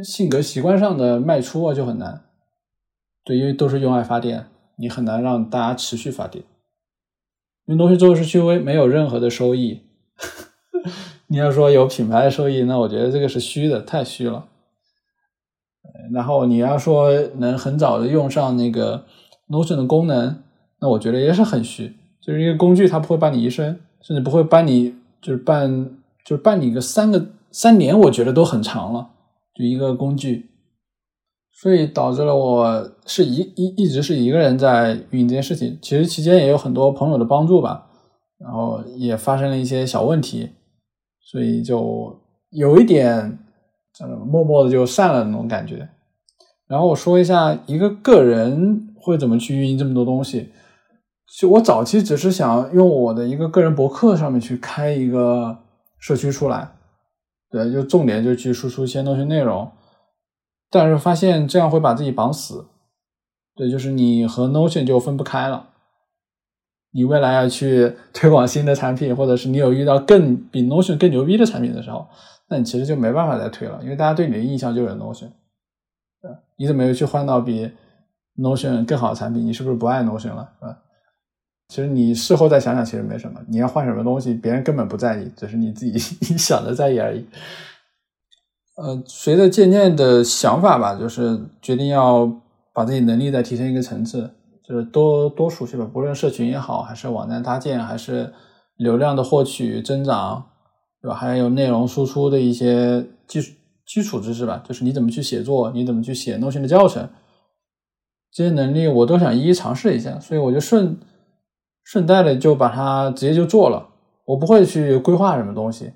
[0.05, 2.21] 性格习惯上的卖出啊就很难，
[3.25, 6.45] 对，因为都是用爱发电，你很难让大家持续发电。
[7.65, 9.81] 因为东西做是虚微，没有任何的收益。
[11.27, 14.47] 你要说有品牌的收益，那我觉得这个是虚的，太虚了。
[16.11, 19.05] 然后你要说能很早的用上那个
[19.49, 20.43] Notion 的功能，
[20.79, 21.95] 那我觉得也是很虚。
[22.21, 25.91] 就是一个工具，它不会伴你一生，甚至不会伴你，就是伴，
[26.25, 29.11] 就是伴你个三个三年，我觉得都很长了。
[29.55, 30.49] 就一个工具，
[31.51, 35.79] 所以导致了我是一一一直是一个人在运营这件事情。
[35.81, 37.87] 其实期间也有很多朋友的帮助吧，
[38.37, 40.49] 然后也发生了一些小问题，
[41.21, 42.19] 所以就
[42.51, 43.39] 有一点
[44.27, 45.89] 默默的就散了那种感觉。
[46.67, 50.51] 然后我说一下一个个人会怎么去运营这么多东西。
[51.39, 55.57] 就我早期只是想用我的一个个人博客上面去开一个
[55.99, 56.71] 社区出来。
[57.49, 59.71] 对，就重点就去输出一些东西内容，
[60.69, 62.65] 但是发现这样会把自己绑死。
[63.55, 65.69] 对，就是你和 Notion 就分不开了。
[66.91, 72.07] 你未来要去 推广新的产品，或者是你有遇到更比 Notion 更牛逼的产品的时候，
[72.49, 75.31] 那你其实就没办法再推了，因为大家对你的印象就是 Notion。
[76.57, 77.71] 你怎么又去换到比
[78.37, 79.45] Notion 更好的产品？
[79.45, 80.49] 你是不是不爱 Notion 了？
[80.59, 80.77] 是吧？
[81.69, 83.41] 其实你事后再想想，其实没什么。
[83.47, 85.97] 你要换什么东西，别人根本不在意，只是你自己
[86.37, 87.25] 想的在意而已。
[88.77, 92.31] 呃，随着渐渐的想法吧，就是决定要
[92.73, 94.31] 把自己能力再提升一个层次，
[94.63, 95.89] 就是多多熟悉吧。
[95.91, 98.33] 不论社群也好，还是网站搭建，还是
[98.77, 100.45] 流量的获取增长，
[101.01, 101.15] 对吧？
[101.15, 103.51] 还有内容输出的一些技术
[103.87, 107.09] 基础知识吧，就是你怎么去写作，你怎么去写弄新的教程，
[108.31, 110.99] 这些能力我都想一一尝试一下，所以我就顺。
[111.89, 113.87] 顺带的就把它直接就做了，
[114.25, 115.93] 我不会去规划什么东西。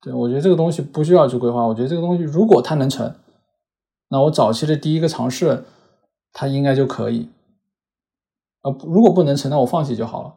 [0.00, 3.12] 对我觉得这个东西不需要去规划，我觉得这个东西如果它能成，
[4.08, 5.64] 那我早期的第一个尝试，
[6.32, 7.28] 它应该就可以。
[8.62, 10.34] 啊，如果不能成，那我放弃就好了，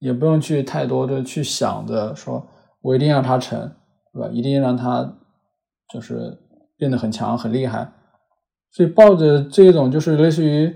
[0.00, 2.46] 也不用去太多的去想着说
[2.82, 3.72] 我一定让它成，
[4.12, 4.28] 对吧？
[4.28, 5.16] 一定让它
[5.92, 6.38] 就是
[6.76, 7.92] 变得很强很厉害。
[8.70, 10.74] 所以抱着这种就是类似于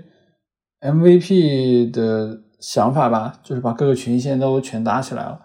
[0.81, 2.43] MVP 的。
[2.59, 5.39] 想法吧，就是把各个群现在都全搭起来了。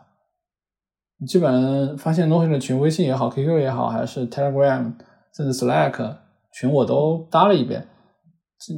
[1.19, 4.95] 你基本上发现 Notion 的群，微信也好，QQ 也好，还是 Telegram，
[5.37, 6.17] 甚至 Slack
[6.55, 7.87] 群，我都搭了一遍。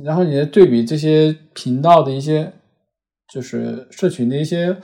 [0.02, 2.52] 然后你再对比这些频道的一些，
[3.32, 4.76] 就是社群的一些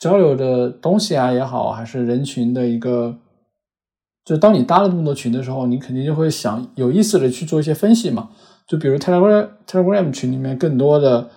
[0.00, 3.16] 交流的东西啊也好，还是人群的一个，
[4.28, 8.28] 就当你搭了这么多群的时候，你肯定就会想有意思的去做一些分析嘛。
[8.68, 11.30] 就比如 Telegram Telegram 群里面更多的。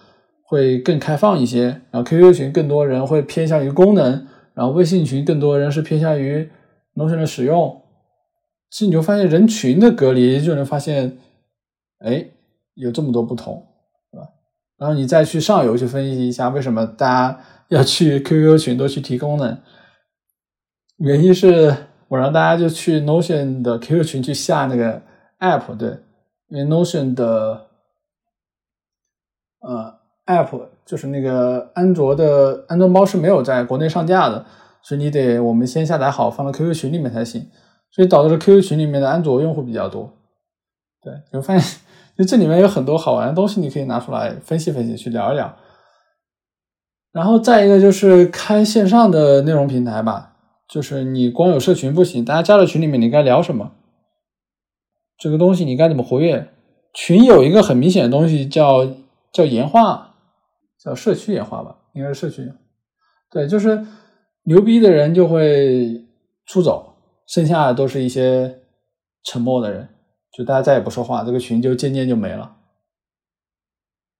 [0.51, 6.51] 会更开放一些，然后 QQ 群更多人会偏向于功能，然后微信群更多人是偏向于
[6.93, 7.83] Notion 的使用。
[8.69, 11.17] 其实你就发现人群的隔离，就能发现，
[11.99, 12.31] 哎，
[12.73, 13.65] 有这么多不同，
[14.11, 14.27] 是吧？
[14.77, 19.57] 然后你再去上游去分析一下，为什么大家要去 QQ 群都去提功能？
[20.97, 21.73] 原因是
[22.11, 25.01] 我让大家就去 Notion 的 QQ 群去下那个
[25.39, 25.97] App，对，
[26.49, 27.67] 因为 Notion 的，
[29.61, 29.99] 呃。
[30.27, 34.45] app 就是那个安卓的安装包是没有在国内上架的，
[34.81, 37.49] 所以你得我们先下载好放到 QQ 群里面才行，
[37.91, 40.13] 所以导致了 QQ 群里面的安卓用户比较多。
[41.01, 41.81] 对，就发现
[42.15, 45.53] 就这里面有很多好玩的东西，你可以拿出来分析分析，去聊一聊。
[47.11, 50.30] 然后再一个就是开线上的内容平台吧，
[50.71, 53.73] 就是你光有社群不行，大家加到群里面，你该聊什么？
[55.17, 56.47] 这个东西你该怎么活跃？
[56.93, 58.87] 群有一个很明显的东西叫
[59.33, 60.07] 叫岩画。
[60.83, 62.51] 叫社区演化吧，应该是社区。
[63.29, 63.85] 对，就是
[64.45, 66.07] 牛逼的人就会
[66.47, 66.95] 出走，
[67.27, 68.61] 剩下的都是一些
[69.23, 69.87] 沉默的人，
[70.35, 72.55] 就大家再也不说话，这个群就渐渐就没了。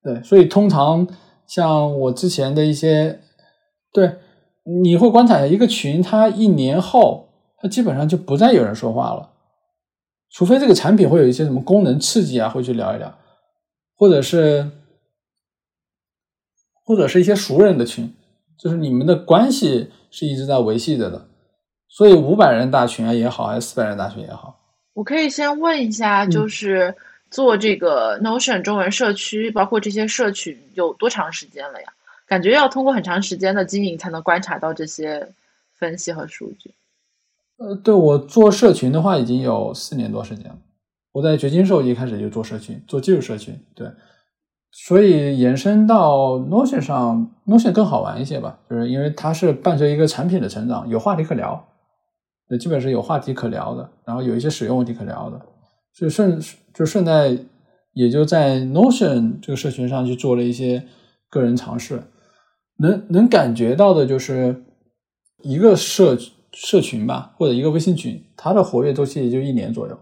[0.04, 1.08] 对，所以通常
[1.48, 3.20] 像我之前的一些，
[3.92, 4.18] 对，
[4.64, 9.32] 你会观察一个群，它一年后，它基本上就不再有人说话了，
[10.30, 13.18] 除非这个产品会有一些什么功能刺激啊，会去聊一聊，
[13.96, 14.72] 或者是。
[16.84, 18.12] 或者是一些熟人的群，
[18.58, 21.28] 就是你们的关系是一直在维系着的，
[21.88, 24.60] 所以五百人大群啊也好，还是四百人大群也好，
[24.94, 26.94] 我可以先问一下，就是
[27.30, 31.94] 做这个 Notion 中文社区，包括这些社群有多长时间了呀？
[32.32, 35.28] 感觉要通过很长时间的经营才能观察到这些
[35.74, 36.74] 分析和数据。
[37.58, 40.58] 呃，对我做社群的话，已经有四年多时间了。
[41.12, 43.86] 我在掘金兽一开始就做社群，做技术社群，对。
[44.72, 51.68] 所以延伸到 Notion 上，Notion 更好玩一些吧，就是因为它是伴随一个产品的成长，有话题可聊，
[52.48, 55.42] 也基本是有话题可聊的，然后有一些使用问题可聊的，
[55.92, 56.42] 所以顺
[56.74, 57.38] 就顺带
[57.92, 60.86] 也就在 Notion 这个社群上去做了一些
[61.30, 62.02] 个人尝试，
[62.82, 64.64] 能能感觉到的就是
[65.44, 66.18] 一个社
[66.52, 69.98] 社群吧，或者一个微信群，它的活跃周期也就一年左右，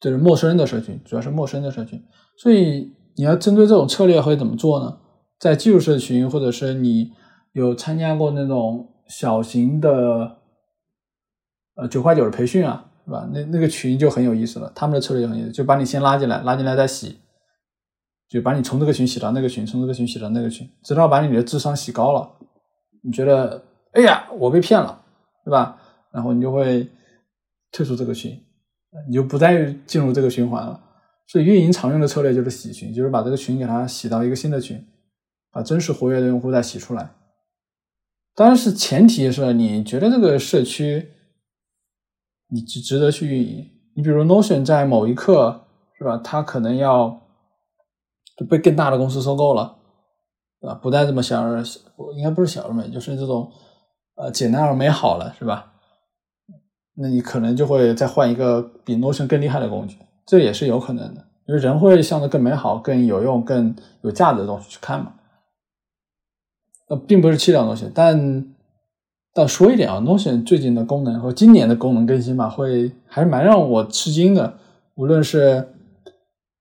[0.00, 2.02] 就是陌生的社群，主要是陌生的社群，
[2.36, 2.94] 所以。
[3.16, 4.98] 你要针对这种策略会怎么做呢？
[5.38, 7.10] 在技术社群，或者是你
[7.52, 10.38] 有参加过那种小型的，
[11.74, 13.28] 呃九块九的培训啊，是吧？
[13.34, 14.72] 那那个群就很有意思了。
[14.74, 17.18] 他们的策略很有意思，就把你先拉进来，拉进来再洗，
[18.30, 22.30] 就把你从这个群洗到那个群，从这个群洗到那个群，直到把你的智商洗高了。
[23.02, 23.60] 你觉得，
[23.92, 25.04] 哎呀，我被骗了，
[25.44, 25.76] 对吧？
[26.12, 26.88] 然后你就会
[27.72, 28.40] 退出这个群，
[29.08, 30.80] 你就不再进入这个循环了。
[31.26, 34.80] 所以运营常用的策略就是洗群，就是把这个群给它洗到一个新的群，
[35.50, 37.10] 把真实活跃的用户再洗出来。
[38.36, 41.08] 当然是前提是你觉得这个社区
[42.48, 43.66] 你值值得去运营。
[43.96, 45.66] 你比如 Notion 在某一刻
[45.98, 47.20] 是吧，它可能要
[48.44, 49.76] 被更大的公司收购了，
[50.60, 50.74] 对吧？
[50.74, 51.62] 不再这么小而
[52.16, 53.50] 应该不是小而美，就是这种
[54.16, 55.72] 呃简单而美好了，是吧？
[56.96, 65.14] 那你可能就会再换一个比 Notion 更厉害的工具，这也是有可能的，因为人会向着更美好、更有用、更有价值的东西去看嘛。
[66.88, 68.54] 呃，并不是弃掉 Notion，但
[69.32, 74.58] 但说一点啊，Notion 最近的功能和今年的功能更新吧，会还是蛮让我吃惊的。
[74.96, 75.72] 无论是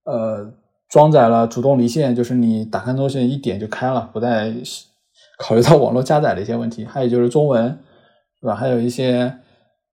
[0.05, 0.53] 呃
[0.89, 4.53] 装载了主动离线，就是你打开 Notion 一点就开了，不再
[5.39, 7.79] 考虑到网络加载的一些问题，还有就是中文，
[8.39, 8.55] 是吧？
[8.55, 9.37] 还有一些。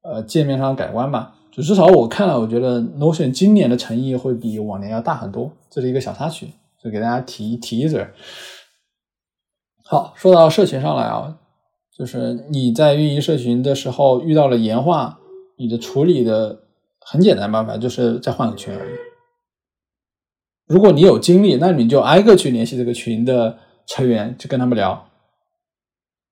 [0.08, 8.06] 呃，界面上改观吧，就至少我看了，我觉得 Notion 今年的诚意会比往年要大很多，这是一个小插曲，就给大家提提一嘴。
[9.84, 11.36] 好，说到社群上来啊，
[11.92, 15.18] 就是你在运营社群的时候遇到了岩画，
[15.58, 16.60] 你的处理的
[17.00, 18.92] 很简单办法就是再换个群而已。
[20.66, 25.08] 如果你有精力，那你就挨个去联系这个群的成员，去跟他们聊。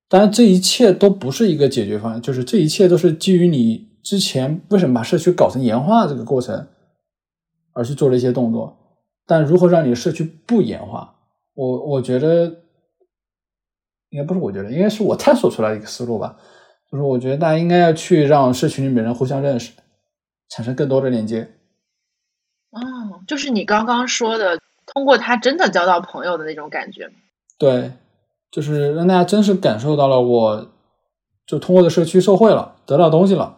[0.08, 6.68] 当然，这一切都不是一个解决方案，就是这一切都是基于你之前为什么把社区搞成岩化这个过程
[7.72, 8.76] 而去做了一些动作。
[9.26, 11.14] 但如何让你的社区不岩化，
[11.54, 12.44] 我我觉得
[14.10, 16.36] 应该不是，我觉得应该是我探索出来一个思路吧。
[16.90, 19.72] 就是我觉得大家应该要去让社群里面人互相认识，
[20.50, 21.48] 产生更多的连接。
[22.74, 24.58] 哦，就是你刚刚说的，
[24.92, 27.10] 通过他真的交到朋友的那种感觉。
[27.58, 27.92] 对。
[28.52, 30.68] 就是让大家真实感受到了，我
[31.44, 33.56] 就通过的社区受惠了，得到东西了，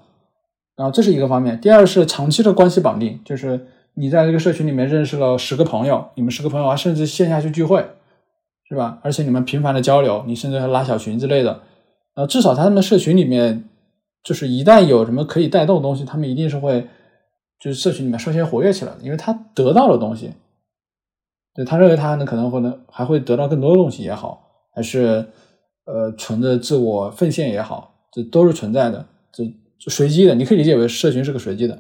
[0.74, 1.60] 然后这是一个方面。
[1.60, 7.86] 第二是长期的关系绑定，就是你在这个社群里面认识了十个朋友，你们十个朋友还甚至线下去聚会，
[8.70, 8.98] 是吧？
[9.02, 11.60] 而且你们频繁的交流，你甚至还拉小群之类的，
[12.14, 13.68] 呃，至少他们的社群里面，
[14.22, 16.88] 就是一旦有什么可以带动的东西，他们一定是会
[17.60, 20.32] 就是社群里面率先活跃起来的，因为他得到了东西，
[21.54, 24.42] 对他认为他呢可能会能还会得到更多的东西也好。
[24.74, 25.26] 还是
[25.86, 29.44] 呃，存着自我奉献也好，这都是存在的，这
[29.88, 31.78] 随机的，你可以理解为社群是个随机的。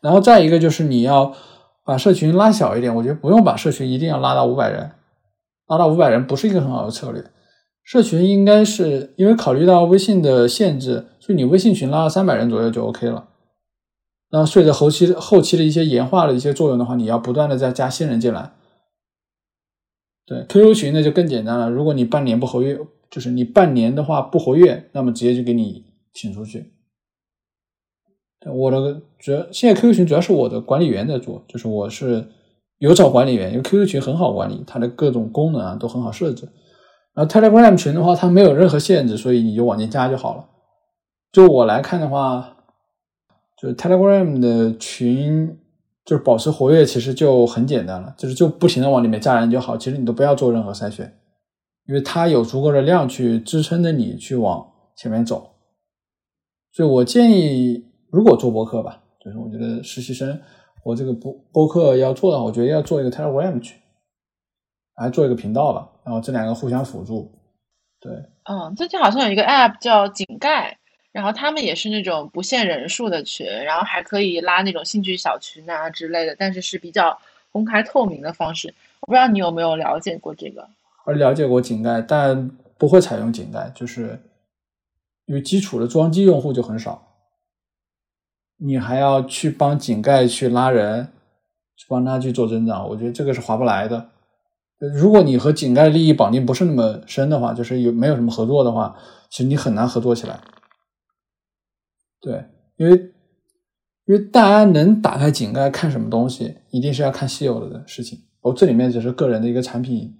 [0.00, 1.34] 然后再一个就是你要
[1.84, 4.92] 把社群拉小一点，我觉得不用把社群一定要拉到五百人，
[5.66, 7.24] 拉到五百人不是一个很好的策略。
[7.82, 13.26] 社群应该是因为考虑到微信的限制，所以你微信群拉到三百人左右就 OK 了。
[14.36, 18.52] 然后随着后期后期的一些演化的一些作用的话，你要不断的再加新人进来。
[20.26, 21.70] 对 QQ 群那就更简单了。
[21.70, 22.78] 如果你半年不活跃，
[23.10, 26.74] 就是你半年的话不活跃，那么直接就给你请出去。
[28.44, 32.28] 我的主要现在 QQ 群主要是我的管理员在做，就是我是
[32.76, 36.46] 有找管理员，因为 QQ 群很好管理，它的各种功能啊都很好设置。
[37.14, 40.44] 然后 Telegram 群的话，它没有任何限制，所以你就往进加就好了。
[41.32, 42.55] 就我来看的话，
[43.60, 45.58] 就是 Telegram 的群。
[46.06, 49.76] 就是保持活跃，其实就很简单了，就是就不停的往里面加人就好。
[49.76, 51.12] 其实你都不要做任何筛选，
[51.88, 54.64] 因为它有足够的量去支撑着你去往
[54.96, 55.56] 前面走。
[56.70, 60.40] 所以我建议，如果做播客吧，就是我觉得实习生，
[60.84, 63.80] 我这个播播客要做的话，我觉得要做一个 Telegram 去，
[65.02, 67.32] 来做一个频道吧，然后这两个互相辅助。
[67.98, 68.12] 对，
[68.44, 70.78] 嗯，最近好像有一个 App 叫井盖。
[71.16, 77.18] 然后他们也是那种不限人数的群，然后还可以拉那种兴趣小群啊之类的，但是是比较
[77.50, 78.74] 公开透明的方式。
[79.00, 80.68] 我不知道你有没有了解过这个？
[81.06, 84.20] 我了解过井盖，但不会采用井盖，就是
[85.24, 87.14] 因为基础的装机用户就很少，
[88.58, 91.08] 你还要去帮井盖去拉人，
[91.78, 94.10] 去帮他去做增长，我觉得这个是划不来的。
[94.78, 98.94] 如果你和井盖利益绑定不是那么深的话，就是有没有什么合作的话，
[99.30, 100.38] 其实你很难合作起来。
[102.26, 102.96] 对，因为
[104.06, 108.18] 因为大家能打开井盖看什么东西，一定是要看稀有的的事情。
[108.40, 110.12] 哦，这里面只是个人的一个产品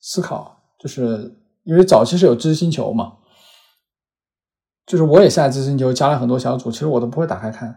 [0.00, 3.18] 思考，就是因为早期是有知识星球嘛，
[4.86, 7.68] 就是我也下知识星球加了很多小组，其实我都不会打开看，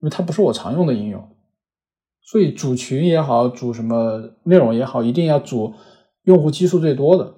[0.00, 1.26] 因为它不是我常用的应用。
[2.20, 5.72] 所以组群也好，组什么内容也好，一定要组
[6.24, 7.34] 用户基数最多的，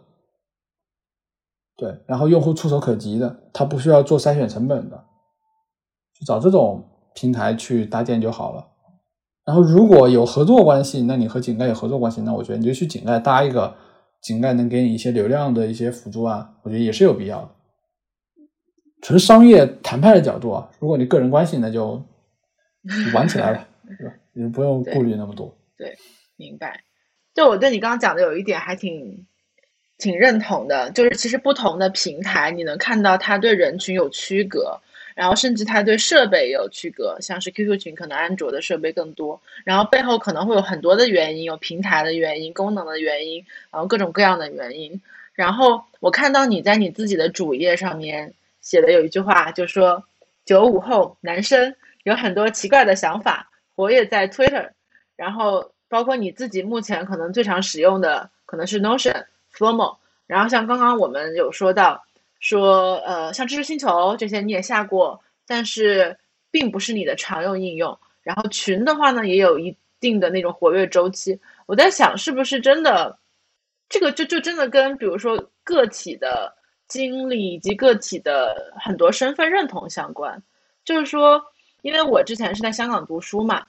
[1.76, 5.04] 对，然后用户触手可及的，它不需要做筛选成本的。
[6.24, 6.82] 找这种
[7.14, 8.66] 平台去搭建就好了。
[9.44, 13.76] 然后如果有合作关系，那你和井盖有合作关系，那我觉得你就去井盖搭一个，
[14.20, 17.50] 井盖能给你一些流量的一些辅助啊，我觉得也是有必要的。
[19.02, 22.02] 纯商业谈判的角度啊，如果你个人关系，那就
[23.14, 24.12] 玩起来了， 是吧？
[24.32, 25.56] 你不用顾虑那么多。
[25.76, 25.96] 对，
[26.36, 26.82] 明白。
[27.32, 29.26] 就我对你刚刚讲的有一点还挺
[29.98, 34.80] 挺认同的，就是其实不同的平台，你能看到它对人群有区隔。
[35.16, 43.42] 然后甚至它对设备也有区隔，像是 QQ 群可能安卓的设备更多，然后背后可能会有很多的原因，有平台的原因、功能的原因，
[43.72, 45.00] 然后各种各样的原因。
[45.32, 50.04] 然后我看到你在你自己的主页上面写的有一句话，就说
[50.44, 54.68] 九五后男生有很多奇怪的想法，活跃在 Twitter，
[55.16, 59.96] 然后包括你自己目前可能最常使用的可能是 Notion、Flomo，
[60.26, 62.05] 然后像刚刚我们有说到。
[62.40, 66.16] 说呃，像知识星球这些你也下过，但是
[66.50, 67.98] 并不是你的常用应用。
[68.22, 71.38] 然后群的话呢，也有一定的那种活跃周期。
[71.66, 73.16] 我在想，是不是真的，
[73.88, 76.52] 这个就就真的跟比如说个体的
[76.88, 80.40] 经历以及个体的很多身份认同相关。
[80.84, 81.42] 就是说，
[81.82, 83.64] 因为我之前是在香港读书嘛，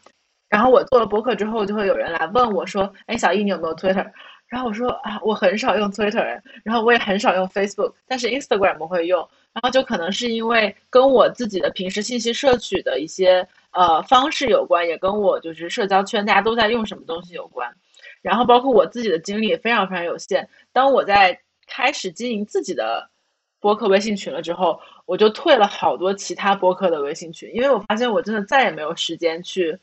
[0.50, 4.08] 然后我做了博客之后，就会有人来问我说：“哎，小易，你有没有 Twitter？”
[4.48, 9.20] 然后我说啊，我很少用 Twitter，然后我也很少用 Facebook，但是 Instagram 我会用。
[9.54, 17.70] 然后就可能是因为跟我自己的平时信息摄取的一些呃方式有关，也跟我就是社交圈大家都在用什么东西有关。
[18.22, 20.48] 然后包括我自己的精力也非常非常有限。
[20.72, 23.10] 当我在开始经营自己的
[23.60, 29.78] 播客微信群了之后，我就退了好多其他播客的微信群，因为我发现我真的再也没有时间去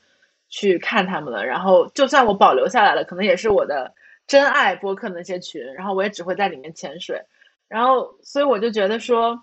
[0.48, 1.44] 去看他们了。
[1.44, 3.92] 然后就算我保留下来了，可能也是我的。
[4.26, 7.20] 真爱播客那些群，然后我也只会在里面潜水，
[7.68, 9.38] 然后所以我就觉得说，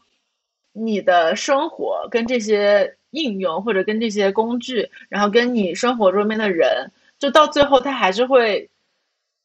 [0.74, 8.70] 你的生活跟这些应用或者跟这些工具，然后跟你生活中面的人，就到最后他还是会，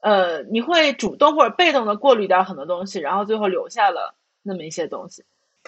[0.01, 5.25] 呃，你会主动或者被动的过滤掉很多东西，然后最后留下了那么一些东西。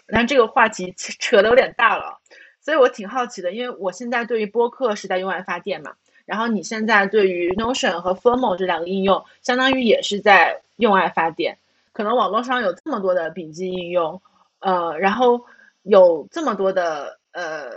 [0.07, 2.19] 但这个话题扯的有点大了，
[2.61, 5.95] 所以我挺好奇的，因为我现在对于播客是在用爱发电嘛。
[6.29, 11.57] 然后你现在对于 Notion 和 Formo 这两个应用，相当于也是在用爱发电。
[11.91, 14.20] 可能网络上有这么多的笔记应用，
[14.59, 15.41] 呃，然后
[15.85, 17.70] 有这么多的呃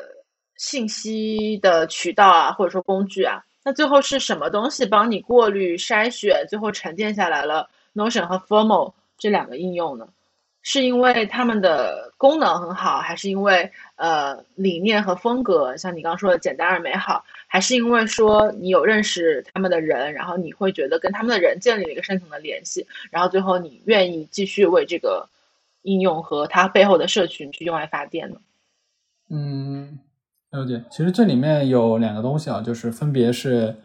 [0.57, 10.05] 信息的渠道啊，或者说工具啊，那最后是什么东西帮你过滤筛选，最后沉淀下来了 Notion 和 Formo 这两个应用呢？
[10.63, 25.27] 是因为他们的功能很好，还是因为呃理念和风格，像你刚刚说的简单而美好，还是因为说你有认识他们的人，然后你会觉得跟他们的人建立了一个深层的联系，然后最后你愿意继续为这个
[25.81, 28.37] 应用和它背后的社群去用来发电呢？
[29.31, 29.97] 嗯，
[30.51, 30.83] 了解。
[30.91, 33.75] 其实这里面有两个东西啊，就是分别是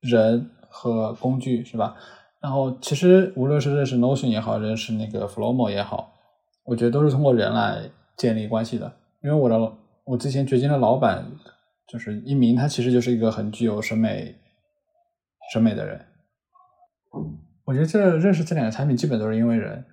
[0.00, 1.96] 人和工具，是吧？
[2.42, 6.12] 然后其实无论是认识 Notion 也好，认识那个 Flomo 也好。
[6.66, 9.72] 我觉得都是通过人来建立关系的，因为我的
[10.04, 11.24] 我之前掘金的老板
[11.86, 14.34] 就是一鸣，他其实就是一个很具有审美
[15.52, 16.04] 审美的人。
[17.64, 19.84] 我觉得这认识这两个产品基本都是因为人。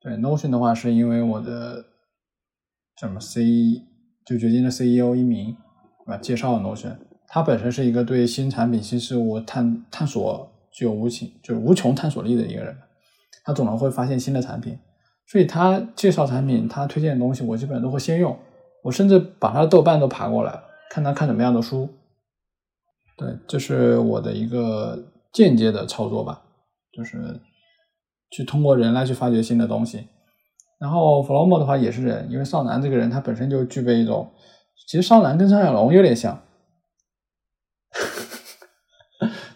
[0.00, 1.84] 对 Notion 的话，是因为我的
[2.98, 3.42] 什么 C
[4.24, 5.56] 就掘金的 CEO 一鸣
[6.06, 12.76] 啊介绍了 Notion，他本身是一个对新产品新事物探探索具有无穷就是无穷探索力的一个人，
[13.44, 14.78] 他总能会发现新的产品。
[15.28, 18.38] 所以他介绍产品，他推荐的东西，我基本上都会先用。
[18.84, 21.88] 我甚至把他的豆瓣都爬过来，看他看什么样的书。
[23.16, 24.96] 对，这是我的一个
[25.32, 26.42] 间接的操作吧，
[26.92, 27.40] 就是
[28.30, 30.06] 去通过人来去发掘新的东西。
[30.78, 34.30] 然后 Flomo 的话也是人，因为少南这个人他本身就具备一种，
[34.86, 36.40] 其实少南跟张小龙有点像。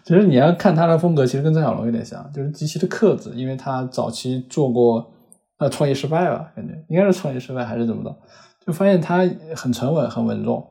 [0.03, 5.13] 其 实你要看他的风格，其实跟张小龙有点像，就是极其的克制，因为他早期做过。
[5.61, 8.17] 呃，创业失败了，感觉应该是创业失败还是怎么的？
[8.65, 9.19] 就发现他
[9.55, 10.67] 很沉稳，很稳重，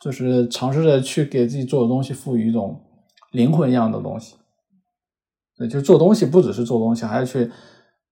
[0.00, 2.80] 就是尝试着去给自己做的东西赋予一种
[3.32, 4.36] 灵魂一样的东西。
[5.58, 7.50] 对，就做东西不只是做东西，还要去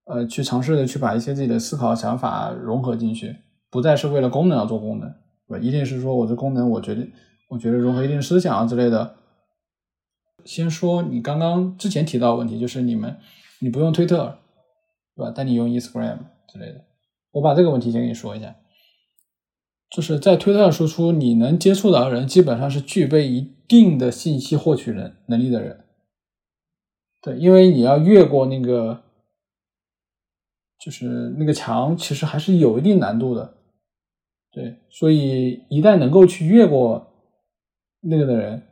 [0.04, 3.34] 呃去尝试着去把一些自己的思考想法融合进去，
[3.70, 5.10] 不再是为了功能而做功能，
[5.48, 5.60] 对？
[5.60, 7.08] 一定是说我的功能，我觉得
[7.48, 9.14] 我觉得融合一定思想啊之类的。
[10.44, 13.16] 先说你刚刚之前提到的问题，就是你们
[13.62, 14.40] 你不用推特。
[15.22, 15.32] 对吧？
[15.34, 16.18] 但你用 Instagram
[16.48, 16.84] 之类的，
[17.30, 18.56] 我把这个问题先跟你说一下，
[19.88, 25.84] 就是在推特上输出，你能接触到的人基本上是具备一定的信息获取能能力的人。
[27.20, 29.02] 对，因为你要越过那个，
[30.84, 31.06] 就是
[31.38, 33.54] 那个墙，其实还是有一定难度的。
[34.50, 37.06] 对，所以一旦能够去越过
[38.00, 38.62] 那个的人，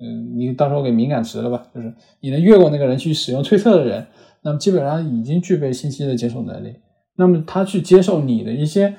[0.00, 1.70] 嗯，你到时候给敏感词了吧？
[1.72, 4.06] 就是你能越过那个人去使用推特的人。
[4.44, 6.80] 那么基本上已经具备信息的接受能力，
[7.16, 8.94] 那么他去接受你的一些，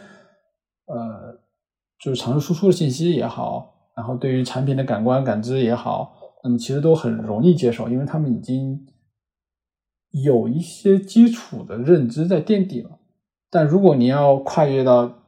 [0.87, 1.39] 呃，
[1.99, 8.85] 就是尝试输出的信息也好，然后对于产品的感官感知也好，那么其实都很容易接受，因为他们已经
[10.11, 12.99] 有一些基础的认知在垫底了。
[13.51, 15.21] 但如果你要跨越到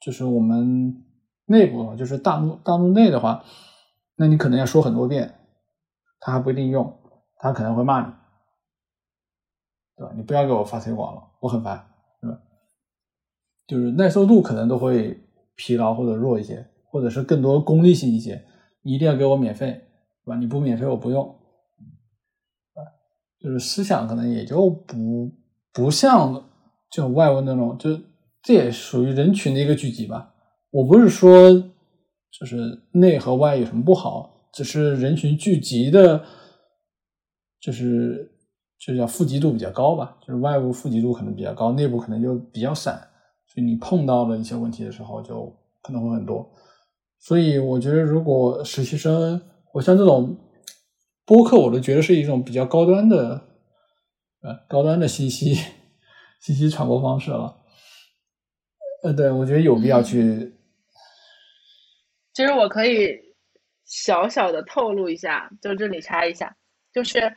[0.00, 1.04] 就是我们
[1.46, 3.44] 内部，就是大陆大陆内的话，
[4.16, 5.36] 那你可能要说很多遍，
[6.18, 6.98] 他还不一定用，
[7.36, 8.12] 他可能会骂你，
[9.98, 10.12] 对吧？
[10.16, 11.84] 你不要给我发推广了，我很烦，
[12.20, 12.38] 对吧？
[13.66, 15.20] 就是耐受度可能都会
[15.56, 18.44] 疲劳或者弱一些，或者是更多功利性一些，
[18.82, 19.72] 你一定要给我免费，
[20.24, 20.36] 对吧？
[20.38, 21.28] 你不免费我不用，
[22.74, 22.80] 啊，
[23.40, 25.32] 就是思想可能也就不
[25.72, 26.48] 不像
[26.90, 28.00] 这种外文那种，就
[28.40, 30.32] 这也属于人群的一个聚集吧。
[30.70, 36.24] 我不是说就是内和外有什么不好，只是人群聚集的，
[37.60, 38.37] 就是
[38.78, 42.94] 就叫富集度比较高吧，就是外部富集度可能比较高，内部可能就比较散。
[43.46, 45.52] 所以你碰到了一些问题的时候，就
[45.82, 46.48] 可能会很多。
[47.18, 50.38] 所以我觉得，如果实习生，我像这种
[51.24, 53.48] 播客，我都觉得是一种比较高端的，
[54.42, 55.56] 呃，高端的信息
[56.40, 57.56] 信息传播方式了。
[59.02, 60.54] 呃，对，我觉得有必要去。
[62.32, 63.18] 其实我可以
[63.84, 66.56] 小小的透露一下，就这里插一下，
[66.92, 67.34] 就是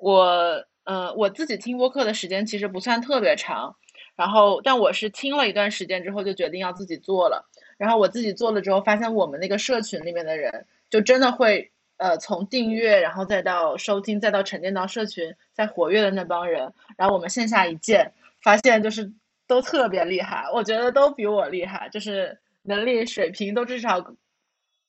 [0.00, 3.74] 我，呃，我自己听播客的时间其实不算特别长。
[4.16, 7.48] 然后，但我是听了一段时间之后，就决定要自己做了。
[7.78, 16.70] 然后我自己做了之后，发现我们那个社群里面的人，就真的会，呃，从订阅，然后再到收听，再到沉淀到社群，在活跃的那帮人。
[16.98, 19.10] 然后我们线下一见，发现就是
[19.46, 24.14] 都特别厉害，我觉得都比我厉害，就是能力水平都至少，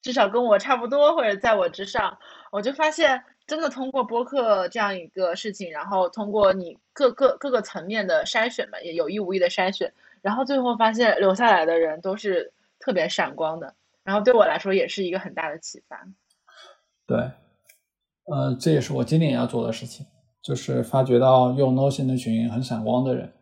[0.01, 2.17] 至少跟我差不多，或者在我之上。
[2.51, 3.23] 我就发现。
[3.51, 9.91] 真的通过播客这样一个事情，然后通过你各个各个层面的筛选吧，也有意无意的筛选，
[10.21, 12.49] 然后最后发现留下来的人都是
[12.79, 13.75] 特别闪光的，
[14.05, 16.01] 然后对我来说也是一个很大的启发。
[17.05, 17.29] 对，
[18.23, 20.05] 呃，这也是我今年要做的事情，
[20.41, 23.33] 就是发掘到用 Notion 的群很闪光的人，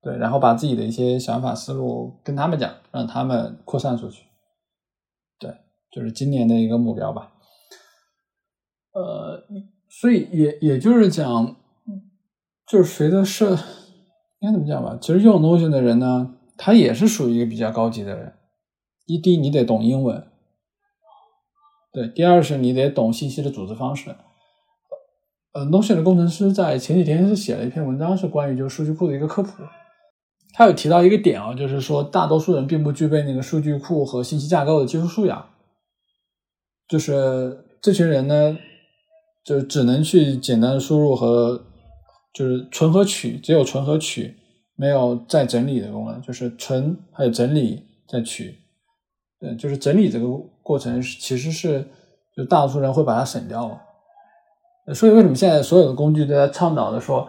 [0.00, 4.24] 对，然后把自己的一些想法思路跟他们讲，让他们扩散出去。
[5.38, 5.54] 对，
[5.90, 7.30] 就是今年的一个目标吧。
[8.94, 9.44] 呃，
[9.88, 11.56] 所以也也就是讲，
[12.68, 13.50] 就是随着社
[14.38, 14.96] 应该怎么讲吧？
[15.00, 18.34] 其实用 Notion 的人呢，他也是属于一个比较高级的人。
[19.06, 20.24] 一第一，你得懂英文，
[21.92, 24.14] 对；第二是你得懂信息的组织方式。
[25.52, 29.50] 呃，Notion 的工程师在前几天是写了一篇文章，是关于就是数据库的一个科普。
[30.52, 35.48] 他有提到一个点啊，就是说大多数人并不具备那个数据库和信息架构的技术素养，
[36.86, 38.56] 就是这群人呢。
[39.44, 41.66] 就只能去简单的输入和
[42.32, 44.36] 就是存和取，只有存和取，
[44.74, 46.20] 没有再整理的功能。
[46.22, 48.58] 就是存还有整理再取，
[49.38, 50.26] 对，就是整理这个
[50.62, 51.86] 过程其实是
[52.36, 54.94] 就大多数人会把它省掉了。
[54.94, 57.28] 所以为什么现在所有的工具都在倡导的说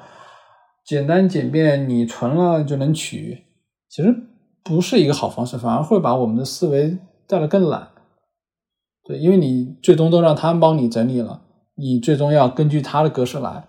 [0.85, 3.45] 简单简便，你存了就能取？
[3.89, 4.13] 其实
[4.63, 6.97] 不是一个好方式，反而会把我们的思维
[7.27, 7.89] 带得更懒。
[9.05, 11.43] 对，因为你最终都让他们帮你整理了。
[11.75, 13.67] 你最终要根据它的格式来，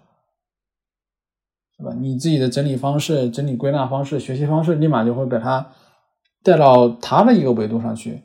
[1.77, 1.93] 是吧？
[1.99, 5.73] 你自己的整理方式、整理归纳方式、学习方式，立马就会把它
[6.43, 8.23] 带到它的一个维度上去。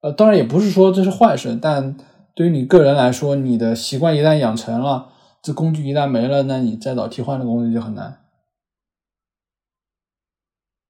[0.00, 1.96] 呃，当然也不是说这是坏事，但
[2.34, 5.12] 对于你个人来说，你的习惯一旦养成了，
[5.42, 8.22] 这工具一旦没了，那你再找替换的工具就很难。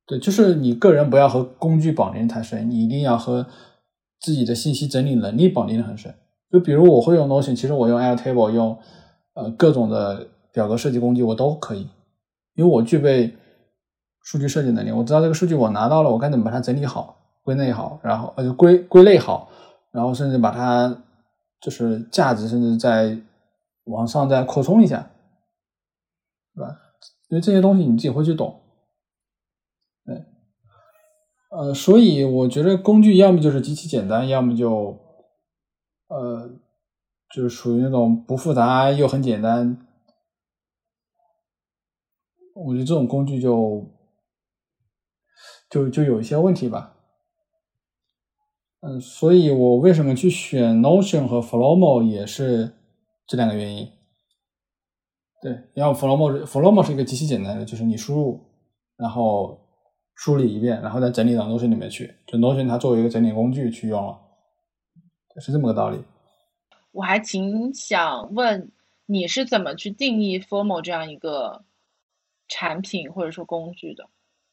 [0.05, 3.47] 对，就是你个人不要和工具绑定太深，你一定要和
[4.20, 6.14] 自己的信息整理能力绑定的很深。
[6.51, 8.78] 就比如我会用 Notion，其实我用 Airtable，用
[9.34, 11.88] 呃各种的表格设计工具我都可以，
[12.55, 13.34] 因为我具备
[14.22, 19.51] 数据设计能力，我知道这个数据我拿到了，我该怎么把它整理好、归类好，然后呃归归类好，
[19.90, 21.03] 然后甚至把它
[21.61, 23.18] 就是价值甚至再
[23.84, 25.11] 往上再扩充一下，
[26.55, 26.78] 是吧？
[27.28, 28.61] 因为这些东西你自己会去懂，
[30.05, 30.24] 对，
[31.51, 35.05] 呃，所以我觉得工具要么就是极其简单，要么就。
[36.09, 36.48] 呃，
[37.34, 39.86] 就是属于那种不复杂又很简单，
[42.54, 43.84] 我觉得这种工具就
[45.68, 46.94] 就就有一些问题吧。
[48.80, 52.74] 嗯，所以我为什么去选 Notion 和 Flomo 也是
[53.26, 53.90] 这两个原因。
[55.42, 58.40] 对，然后 Flomo，Flomo 是一个极其简单的，就是你输入，
[58.96, 59.59] 然后
[60.14, 64.20] 梳理一遍，然后再整理到 Notion 里面去，就 Notion 它作为一个整理工具去用了。
[65.41, 65.99] 是这么个道理。
[66.93, 68.70] 我还挺想问，
[69.07, 71.64] 你是怎么去定义 Formal 这样一个
[72.49, 74.09] 产品或者说工具的？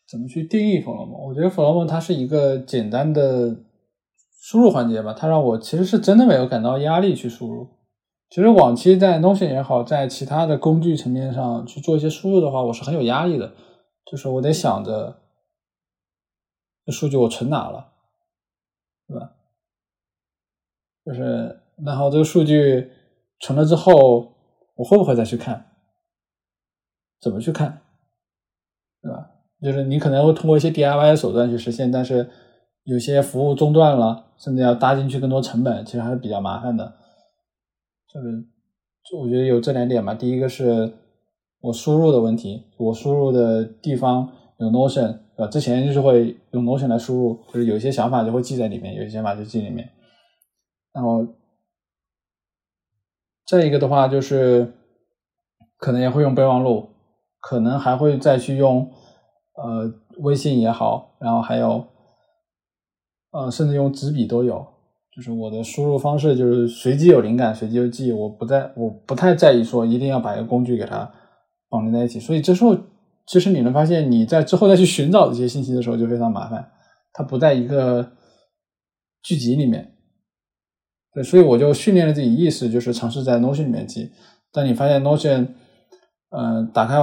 [0.06, 1.28] 怎么去定义 Formal？
[1.28, 3.56] 我觉得 Formal 它是一个简单的
[4.42, 7.70] 输入环节吧，它让我其实是真的没有感到压力去输入。
[8.30, 13.54] 其实往期在 Notion 也好，在其他的工具层面上去做一些输入的话，我是很有压力的，
[14.06, 15.22] 就是我得想着
[16.86, 17.94] 这数据我存哪了，
[19.08, 19.34] 对吧？
[21.06, 22.92] 就是然后这个数据
[23.40, 24.34] 存了之后，
[24.76, 25.66] 我会不会再去看？
[27.20, 27.82] 怎么去看？
[29.02, 29.30] 对吧？
[29.62, 32.30] 就是你可能会通过一些 DIY 的手段去实现，但是
[32.84, 36.94] 有些服务中断了，甚至要搭进去更多成本，其实还是比较麻烦的。
[38.14, 38.46] 就是，
[39.10, 40.14] 就我觉得有这两点吧。
[40.14, 40.94] 第一个是
[41.62, 45.48] 我输入的问题，我输入的地方有 Notion，对吧？
[45.48, 49.90] 之前就是会用 Notion 来输入，就是有一些想法就会记在里面，有些想法就记里面。
[50.94, 51.28] 然后
[53.48, 54.74] 再一个的话，就是
[55.78, 56.90] 可能也会用备忘录，
[57.40, 58.92] 可能还会再去用
[59.56, 61.88] 呃微信也好，然后还有
[63.32, 64.66] 呃甚至用纸笔都有。
[65.16, 71.12] 就是我的输入方式就是随机有灵感随机就记，我不在我不太在意说一定要把一个工具给它
[71.70, 72.20] 绑定在一起。
[72.20, 72.76] 所以这时候
[73.28, 76.72] 其实你能发现你在之后再去寻找这些信息的时候就非常麻烦，
[77.14, 78.12] 它不在一个
[79.22, 79.93] 剧集里面。
[81.14, 84.12] 对，所以我就训练了自己意识，就是尝试在 Notion 里面记。
[84.52, 85.48] 但你发现 Notion，
[86.30, 86.98] 嗯，打开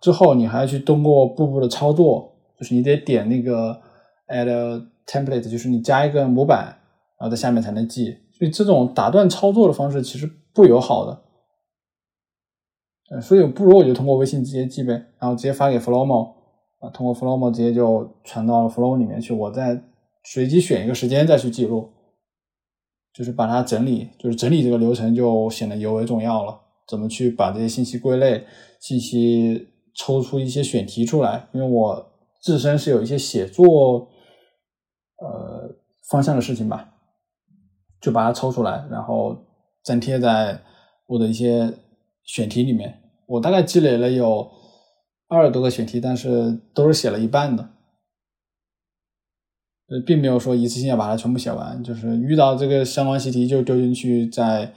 [0.00, 3.80] 之后你还要去通过步步的操作，就是你得点那个
[4.28, 6.78] Add Template，就是你加一个模板。
[7.18, 11.22] 然后在下面才能记，所以这种打断操作的方式其实不友好的。
[13.22, 16.34] 所以不如我就通过微信直接记呗，然后直接发给 Flowmo
[16.78, 19.82] 啊，通过 Flowmo 直接就传到 Flow 里面去，我再
[20.24, 21.88] 随机选一个时间再去记录，
[23.16, 26.60] 就是把它整理，就是整理这个流程就显得尤为重要了。
[26.86, 28.44] 怎么去把这些信息归类，
[28.78, 31.48] 信息抽出一些选题出来？
[31.52, 32.12] 因为我
[32.42, 34.08] 自身是有一些写作
[35.18, 35.74] 呃
[36.10, 36.92] 方向的事情吧。
[37.98, 39.36] 就把它抽出来，然后
[39.84, 40.60] 粘贴在
[41.06, 41.72] 我的一些
[42.22, 43.02] 选题里面。
[43.26, 44.48] 我大概积累了有
[45.26, 47.68] 二十多个选题，但是都是写了一半的，
[49.88, 51.82] 呃，并没有说一次性要把它全部写完。
[51.82, 54.72] 就是遇到这个相关习题就丢进去，再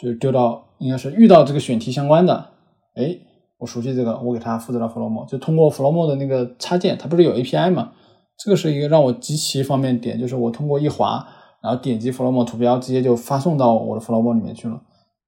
[0.00, 2.50] 就丢到应该是遇到这个选题相关的，
[2.94, 3.18] 哎，
[3.58, 7.92] 我熟悉这个，我给它复制到 Flomo，就通过 Flomo 的那个插件，它不是有 API 吗？
[8.38, 11.26] 这个是一个让我极其方便点，就是我通过一滑。
[11.62, 14.78] 然后点击 Flomo 图标，直接就发送到我的 Flomo 里面去了。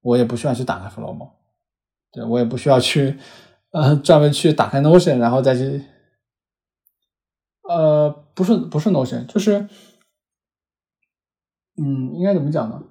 [0.03, 1.29] 我也不需要去打开 Flomo，
[2.13, 3.17] 对我也不需要去
[3.71, 5.81] 呃专门去打开 Notion，然后再去
[7.67, 9.67] 呃不是不是 Notion，就是
[11.81, 12.81] 嗯应该怎么讲呢？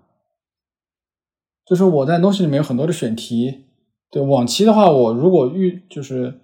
[1.65, 3.65] 就是我在 nos 里面有很多的选题。
[4.09, 6.41] 对往期的话，我如果遇就是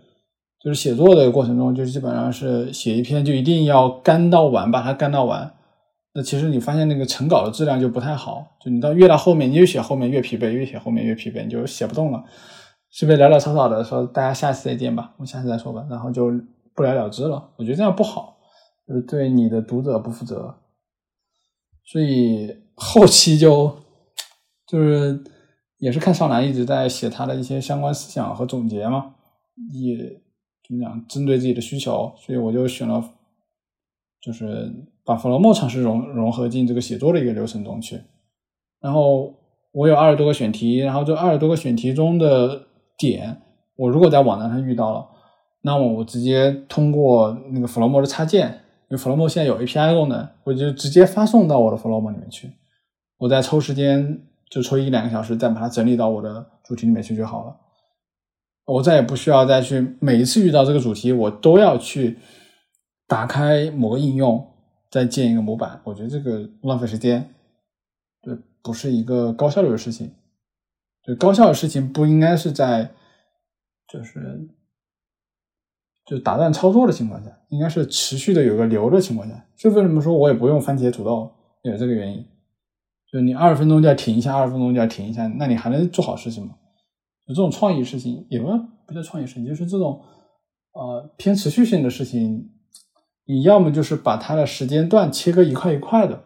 [0.58, 5.54] 就是写作的过程中，就基本上是写一篇就一定要干到完，把它干到完。
[6.12, 12.24] 那其实你发现那个成稿的质量就不太好，就你到越到后面，你越写后面越疲惫，越写后面越疲惫，你就写不动了。
[12.90, 16.32] 是不是潦潦草草的说大家下次再见吧，我们下次再说吧，然后就
[16.74, 17.52] 不了了之了。
[17.56, 18.38] 我觉得这样不好，
[18.86, 20.54] 就是对你的读者不负责。
[21.84, 23.76] 所以后期就
[24.66, 25.22] 就是
[25.78, 29.14] 也是看少男一直在写他的一些相关思想和总结嘛，
[29.72, 29.96] 也
[30.66, 33.02] 怎么讲，针对自己的需求，所以我就选了，
[34.20, 34.88] 就是。
[35.04, 38.00] 把 Flowmo 尝试融融合进这个写作的一个流程中去，
[38.78, 39.34] 然后
[39.72, 43.42] 我有二十多个选题，然后这二十多个选题中的点，
[43.74, 45.10] 我如果在网站上遇到了，
[45.62, 52.52] 那么我直接通过那个 Flowmo 的插件，因为 Flowmo 现在有 API 功能，我就直接发送到我的 Flowmo 里面去，
[53.18, 57.56] 我再抽时间就抽一两个小时，再把它整理到我的主题里面去就好了，
[58.66, 62.18] 我再也不需要再去每一次遇到这个主题，我都要去
[63.06, 64.48] 打开某个应用。
[64.90, 67.34] 再建一个模板，我觉得这个浪费时间，
[68.20, 70.12] 对，不是一个高效率的事情。
[71.02, 72.90] 对，高效的事情不应该是在
[73.90, 74.50] 就是
[76.12, 79.34] 就打断操作的情况下，应该是持续的有个流的情况下。
[79.56, 81.32] 就为什么说我也不用番茄土豆，
[81.62, 82.22] 有这个原因。
[83.10, 86.54] 就你二十分钟就要停一下，二十分钟就要停一下，那你还能做好事情吗？
[87.26, 88.46] 就这种创意事情，也不
[88.86, 90.02] 不叫创意事情，就是这种
[90.72, 92.50] 呃偏持续性的事情。
[93.24, 96.24] 你要么就是把它的时间段切割一块一块的，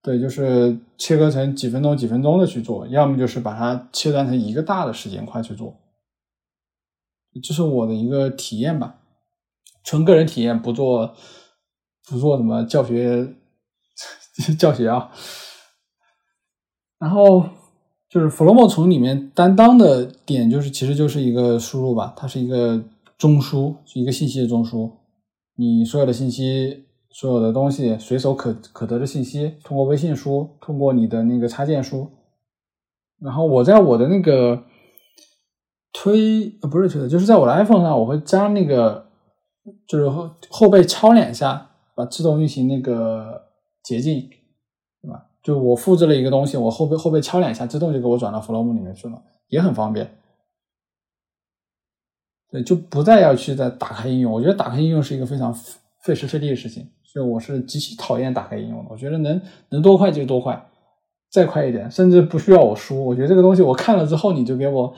[0.00, 5.74] 对，就是切割成几分钟几分钟的去做；要么就是把它切断成一个大的时间块去做。
[7.42, 9.00] 这是我的一个体验吧，
[9.84, 11.14] 纯个人体验，不做
[12.08, 13.34] 不做什么教学
[14.58, 15.10] 教学啊。
[16.98, 17.48] 然后
[18.08, 22.84] 就是 Flowmo 从里面担当的点，就是其实就是一个输入吧，它是一个。
[23.18, 24.92] 中枢一个信息的中枢，
[25.56, 32.08] 你所有的信息、所有的东西、随手可可得的信息，通过微信输，通过你的那个插件输。
[33.20, 34.62] 然后我在我的那个
[36.00, 39.04] 推呃不是推的，就是在我的 iPhone 上，我会加那个
[39.88, 43.42] 就是后后背敲两下，把自动运行那个
[43.82, 44.20] 捷径，
[45.02, 45.26] 对吧？
[45.42, 50.08] 就我复制了一个东西，我后背后背敲两下，自动就给我转到 Flow 里面去了，也很方便。
[52.52, 54.32] 对，就不再要去再打开应用。
[54.32, 55.52] 我觉得打开应用是一个非常
[56.02, 58.86] 费时费力的事情，所以我是极其讨厌打开应用的。
[58.90, 59.40] 我觉得能
[59.70, 60.64] 能多快就多快。
[61.30, 63.04] 再快一点，甚至不需要我输。
[63.04, 64.94] 我觉得这个东西我看了之后，你就给我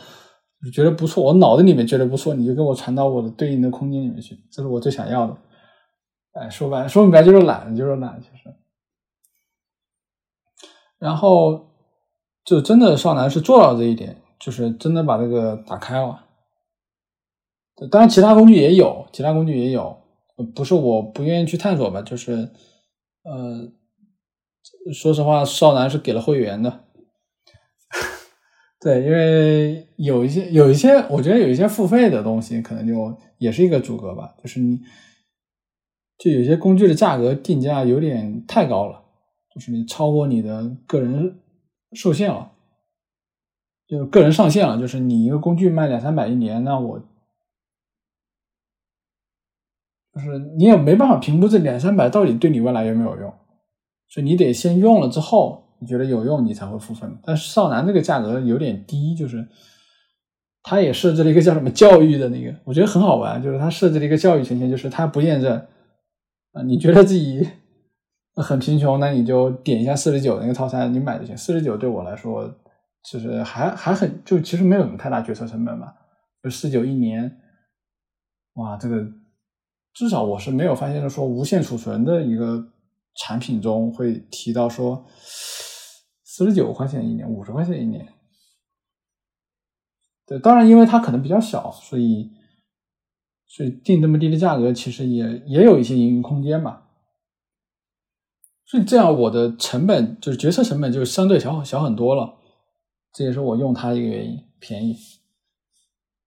[0.72, 5.36] 觉得不错，我脑子里面觉得不错，你就给我传到我的对应的空间里面去，这是我最想要的。
[6.32, 8.54] 哎，说白说明白就是懒，就是懒，其实。
[10.98, 11.68] 然后
[12.44, 16.26] 就真的少男是做到这一点，就是真的把这个打开了。
[17.90, 19.96] 当然，其他工具也有，其他工具也有，
[20.54, 22.50] 不是我不愿意去探索吧，就是
[23.22, 23.72] 呃。
[24.94, 26.84] 说实话，少男是给了会员的，
[28.82, 34.34] 对，因为有一些有一些，我觉得有一些付费的东西，可能就也是一个阻隔吧。
[34.42, 34.80] 就是你，
[36.16, 39.04] 就有些工具的价格定价有点太高了，
[39.54, 41.38] 就是你超过你的个人
[41.92, 42.52] 受限了，
[43.86, 44.80] 就个人上限了。
[44.80, 46.98] 就是你一个工具卖两三百一年，那我
[50.14, 53.30] 就是你也没办法评估这两三百到底对你未来有没有用。
[54.08, 57.06] 所以你得先用了之后，你觉得有用，你才会付费。
[57.24, 59.46] 但是少男这个价格有点低，就是
[60.62, 65.56] 他也设置了一个叫什么教育的那个，我觉得很好玩，就是他设置了一个教育权限，就是他不验证
[66.52, 66.62] 啊。
[66.62, 67.48] 你觉得自己
[68.36, 71.36] 很贫穷，那你就点一下四十九那个套餐，你买就行。
[71.36, 72.54] 四十九对我来说，
[73.02, 75.94] 其实还还很就其实没有什么太大决策成本吧，
[76.42, 77.38] 就四九一年，
[78.54, 79.04] 哇，这个
[79.94, 82.68] 至少我是没有发现说无限储存的一个。
[83.26, 85.04] 产品中会提到说，
[86.32, 88.06] 四十九块钱一年，五十块钱一年。
[90.24, 92.30] 对，当然因为它可能比较小，所以
[93.48, 96.88] 所以定这么低的价格，其实也也有一些盈余空间吧。
[98.64, 102.38] 所以这样我的成本就是决策成本就相对小小很多了，
[103.12, 104.96] 这也是我用它的一个原因，便宜。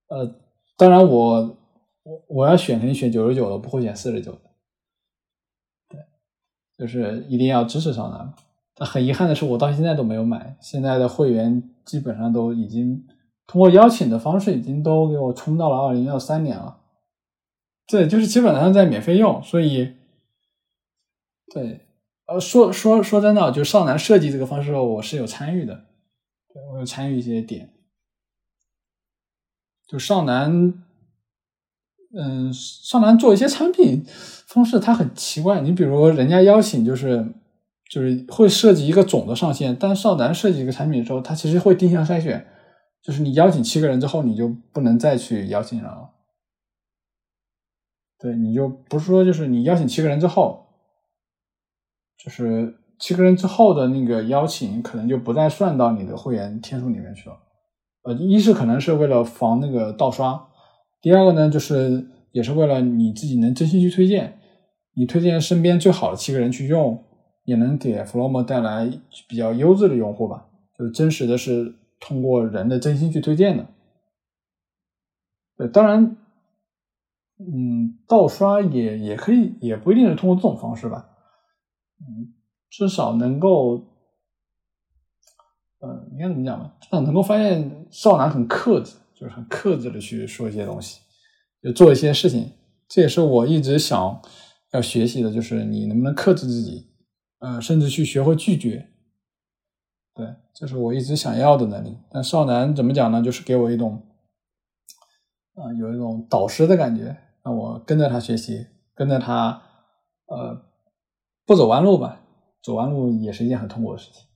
[0.08, 0.38] 呃，
[0.76, 1.58] 当然我
[2.02, 4.40] 我我要选肯定选九十九的，不会选四十九的。
[6.76, 8.34] 就是一定要支持少男，
[8.74, 10.56] 但很遗憾的是，我到现在都没有买。
[10.60, 13.06] 现在的会员基本上都已经
[13.46, 16.78] 通过邀请的方式，已经都给我冲到了二零二三年了。
[17.86, 19.94] 对，就是基本上在免费用，所以，
[21.52, 21.86] 对，
[22.26, 25.84] 呃，说说说真的，就少男设计这个方式，我是有参与的，
[26.52, 27.72] 对我有参与一些点，
[29.86, 30.74] 就少男。
[32.16, 34.04] 嗯，少男做一些产品
[34.46, 35.60] 方式，它很奇怪。
[35.60, 37.26] 你比如人家邀请，就是
[37.94, 42.44] 就是会设计一个总的上限，但少男设计一个产品的时候，它其实会定向筛选，
[43.00, 46.10] 就是你邀请七个人之后，你就不能再去邀请人了。
[48.18, 50.66] 对，你就不是说就是你邀请七个人之后，
[52.18, 57.36] 就是七个人之后的那个邀请，可能就不再算到你的会员天数里面去了。
[58.02, 60.48] 呃，一是可能是为了防那个盗刷。
[61.00, 64.40] 第二个呢，就是也是为了你自己能真心去推荐，
[64.96, 67.04] 你推荐身边最好的七个人去用，
[67.44, 68.90] 也能给 Flomo 带来
[69.28, 70.48] 比较优质的用户吧。
[70.76, 73.66] 就是真实的是通过人的真心去推荐的。
[75.56, 76.16] 对，当然，
[77.38, 81.08] 嗯，盗刷也也可以，也不一定是通过这种方式吧。
[82.00, 82.34] 嗯，
[82.68, 83.86] 至少能够，
[85.78, 86.72] 呃，应该怎么讲呢？
[86.80, 88.96] 至少能够发现少男很克制。
[89.16, 91.00] 就是很克制的去说一些东西，
[91.62, 92.50] 就做一些事情，
[92.88, 94.20] 这也是我一直想
[94.72, 96.88] 要学习的，就是你能不能克制自己，
[97.44, 98.90] 呃，甚至去学会拒绝。
[100.14, 101.98] 对，这是我一直想要的能力。
[102.10, 103.20] 但少男怎么讲呢？
[103.20, 104.02] 就是给我一种，
[105.54, 109.60] 啊，有一种导师的感觉，让我跟着他学习，跟着他，
[110.24, 110.64] 呃，
[111.44, 112.22] 不走弯路吧。
[112.62, 114.26] 走弯路也是一件很痛苦的事情。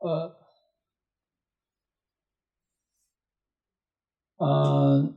[0.00, 0.36] 呃，
[4.36, 5.16] 嗯，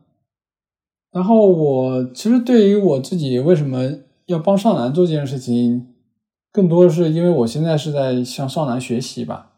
[1.12, 3.91] 然后我其实对于我自己为什么
[4.26, 5.93] 要帮少男做这件事情，
[6.51, 9.51] 更多的是因为我现在是在向少男学习吧。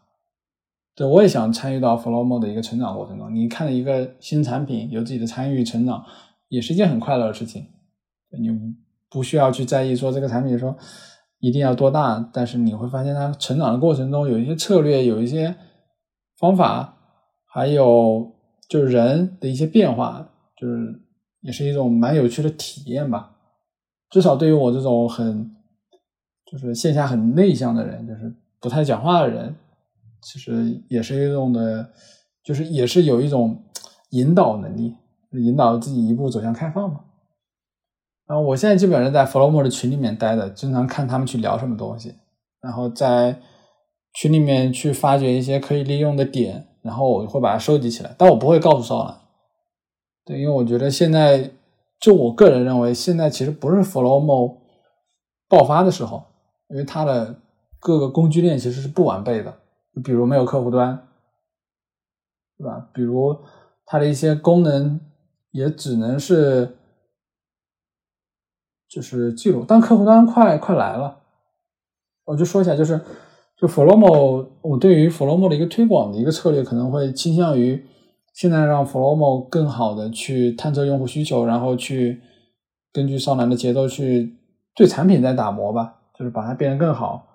[0.94, 3.34] 对，我也想参与到 Flowmo 的一个成长过程中。
[3.34, 6.04] 你看一个新产品，有自己的参与成长，
[6.48, 7.66] 也是一件很快乐的事情。
[8.30, 8.48] 你
[9.10, 10.76] 不需要去在意说这个产品说。
[11.40, 12.26] 一定要多大？
[12.32, 15.54] 但是你会发现，它成长的过程中有一些策略，有一些
[16.38, 16.96] 方法，
[17.44, 18.32] 还有
[18.66, 20.26] 就是人的一些变化，
[20.56, 21.02] 就是
[21.44, 23.36] 也是一种蛮有趣的体验吧。
[24.10, 25.54] 至少对于我这种很
[26.50, 29.54] 就是线下很内向的人，就是不太讲话的人，
[30.22, 31.90] 其实也是一种的，
[32.42, 33.62] 就是也是有一种
[34.10, 34.94] 引导能力，
[35.32, 37.00] 引导自己一步走向开放嘛。
[38.26, 42.14] 然后我现在基本上在 Flowmo 的群里面待着，经常看他们去聊什么东西，
[42.62, 43.38] 然后在
[44.14, 49.23] 群里面去发掘一些可以利用的点，然后我会把它收集起来，但我不会告诉少兰。
[50.24, 51.50] 对，因为我觉得现在，
[52.00, 54.56] 就我个人认为，现在其实不是 Flomo
[55.48, 56.24] 爆发的时候，
[56.68, 57.36] 因为它的
[57.78, 59.54] 各个工具链其实是不完备的，
[60.02, 61.06] 比如没有客户端，
[62.56, 62.88] 对吧？
[62.92, 63.36] 比如
[63.84, 65.00] 它的一些功能
[65.50, 66.76] 也只能是。
[68.86, 71.18] 就是记录，但客户端快快来了，
[72.26, 73.00] 我就说一下，就是
[73.56, 77.84] 就 Flomo，我对于 Flomo 的一个推广的一个策略，可能会倾向于
[78.34, 82.20] 现在让 Flomo 更好的去探测用户需求，然后去
[82.92, 84.36] 根据少男的节奏去
[84.74, 87.26] 对产品在打磨吧，就是把它变得更好。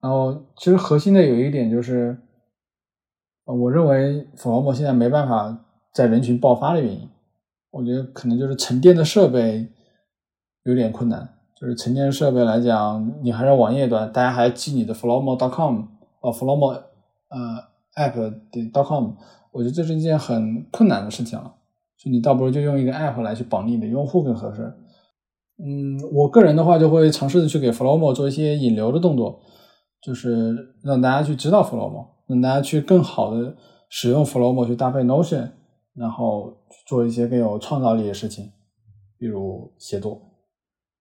[0.00, 2.16] 然后其实核心的有一点就是，
[3.46, 7.08] 我认为 Flomo 现在没办法在人群爆发的原因，
[7.70, 9.68] 我觉得可能就是沉淀的设备。
[10.64, 11.28] 有点困难，
[11.60, 15.82] 就是沉淀设备来讲，你还是网页端，大家还记你的 flomo.com
[16.20, 17.64] 哦，flomo 呃
[17.96, 19.12] app 点 dot .com，
[19.50, 21.54] 我觉得这是一件很困难的事情了。
[21.98, 24.62] 就你倒不如就用一个 app 来去绑定你的用户更合适。
[25.64, 29.40] 嗯，我个人的话就会尝试的去给 flomo 做一些引流的动作，
[30.02, 33.54] 就是让大家去知道 flomo，让大家去更好的
[33.88, 35.50] 使用 flomo 去搭配 Notion，
[35.94, 38.50] 然后做一些更有创造力的事情，
[39.18, 40.20] 比如写作。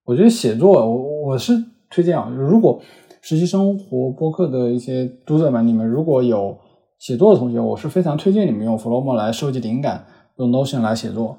[0.04, 1.54] 我觉得写作，我我是
[1.90, 2.80] 推荐啊，如果
[3.22, 6.60] 实习生活播客的一些读者们，你们如果有
[7.02, 10.06] 写作的同学，我是非常推荐你们用 Flomo 来收集灵感，
[10.38, 11.36] 用 Notion 来写作，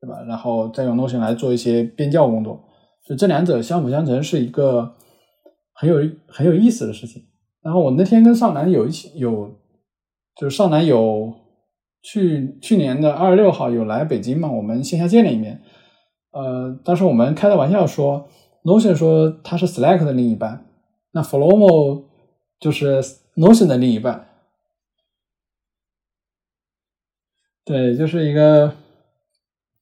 [0.00, 0.22] 对吧？
[0.28, 2.62] 然后再用 Notion 来做一些编教工作，
[3.04, 4.94] 就这两者相辅相成，是一个
[5.74, 5.96] 很有
[6.28, 7.20] 很有意思的事情。
[7.62, 9.56] 然后我那天跟少南有一起有，
[10.36, 11.34] 就是少南有
[12.02, 15.60] 去去年的二十六号有来北京嘛，我们线下见了一面。
[16.30, 18.28] 呃，当时我们开的玩笑说
[18.62, 20.64] ，Notion 说它是 Slack 的另一半，
[21.10, 22.04] 那 Flomo
[22.60, 23.02] 就是
[23.34, 24.28] Notion 的另一半。
[27.66, 28.72] 对，就是一个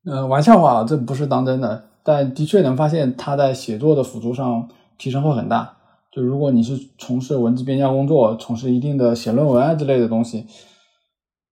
[0.06, 5.76] 呃玩笑话，这不是当真的，但的确能发现它在写作的辅助上提升会很大。
[6.10, 10.46] 就如果你是从事文字编校工作，从事一定的写论文啊之类的东西，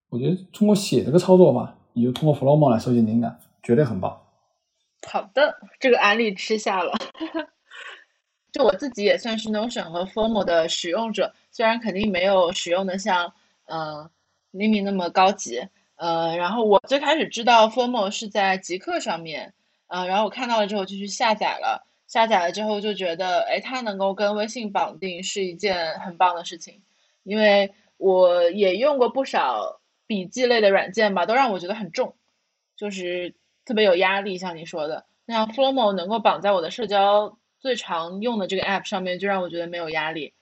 [0.08, 4.18] 我觉得通过写这个操作吧，你就通过 Flomo 来收集灵感，绝对很棒。
[5.06, 6.92] 好的，这个案例吃下了。
[8.50, 13.30] 就我自己也算是 Notion 和 Formo 的使用者，虽然肯定没有使用的像
[13.66, 14.08] 嗯
[14.52, 15.60] Mimi 那么高级，
[16.02, 19.54] 呃，然后我最开始知道 FOMO 是在极客上面，
[19.86, 26.82] 嗯，然后我看到了之后就去下载了，下载了之后就觉得，哎，它能够跟微信绑定是一件很棒的事情，
[27.22, 32.14] 因为我也用过不少笔记类的软件吧，都让我觉得很重，
[32.76, 33.34] 就是。
[33.64, 40.34] 特别有压力，像你说的，那 FOMO 能够绑在我的社交最常用的这个 App 上面，就让我觉得没有压力。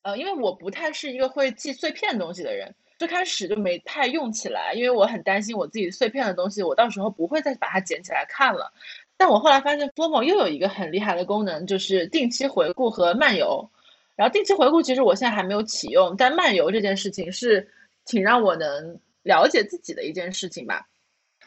[0.00, 8.72] 呃，因为我不太是一个会记碎片东西的人，最开始就没太用起来，因为我很担心我自己碎片的东西，我到时候不会再把它捡起来看了。
[9.16, 13.68] 但我后来发现，Fomo 又有一个很厉害的功能，就是定期回顾和漫游。
[14.14, 17.66] 然后定期回顾其实我现在还没有启用，但漫游这件事情是
[18.04, 20.86] 挺让我能了解自己的一件事情吧。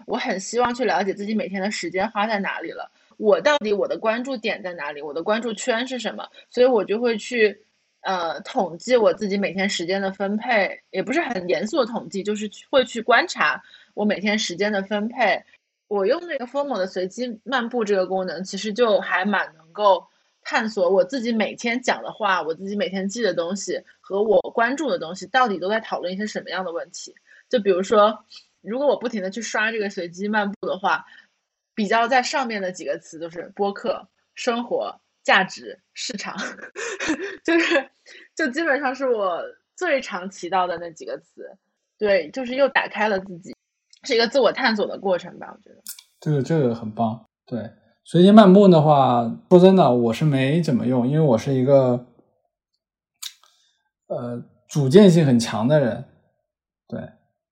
[0.05, 7.59] 我很希望去了解自己每天的时间花在哪里了，我到底我的关注点在哪里，我的关注圈是什么，所以我就会去，
[8.01, 13.61] 呃，统计我自己每天时间的分配，也不是很严肃的统计，就是会去观察
[13.93, 15.43] 我每天时间的分配。
[15.87, 20.05] 我用那个 Formo 的随机漫步这个功能，其实就还蛮能够
[20.41, 27.13] 探索我自己每天讲的话，我自己每天记的东西和我关注的东西到底都在讨论一些什么样的问题。
[27.49, 28.25] 就比如说。
[28.61, 31.05] 如果我不停的去刷这个随机漫步的话，
[31.73, 34.93] 比较在上面的几个词都是播客、生活、
[35.23, 36.35] 价值、市场，
[37.43, 37.89] 就是
[38.35, 39.41] 就基本上是我
[39.75, 41.57] 最常提到的那几个词。
[41.97, 43.53] 对，就是又打开了自己，
[44.03, 45.53] 是一个自我探索的过程吧？
[45.53, 45.81] 我觉得
[46.19, 47.25] 这个这个很棒。
[47.45, 47.71] 对，
[48.05, 52.07] 随机漫步的话，说真的，我是没怎么用，因为我是一个
[54.07, 56.05] 呃主见性很强的人。
[56.87, 57.11] 对。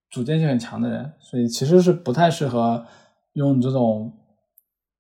[0.09, 2.88] 主见性很强的人，所以其实是不太适合
[3.34, 4.18] 用这种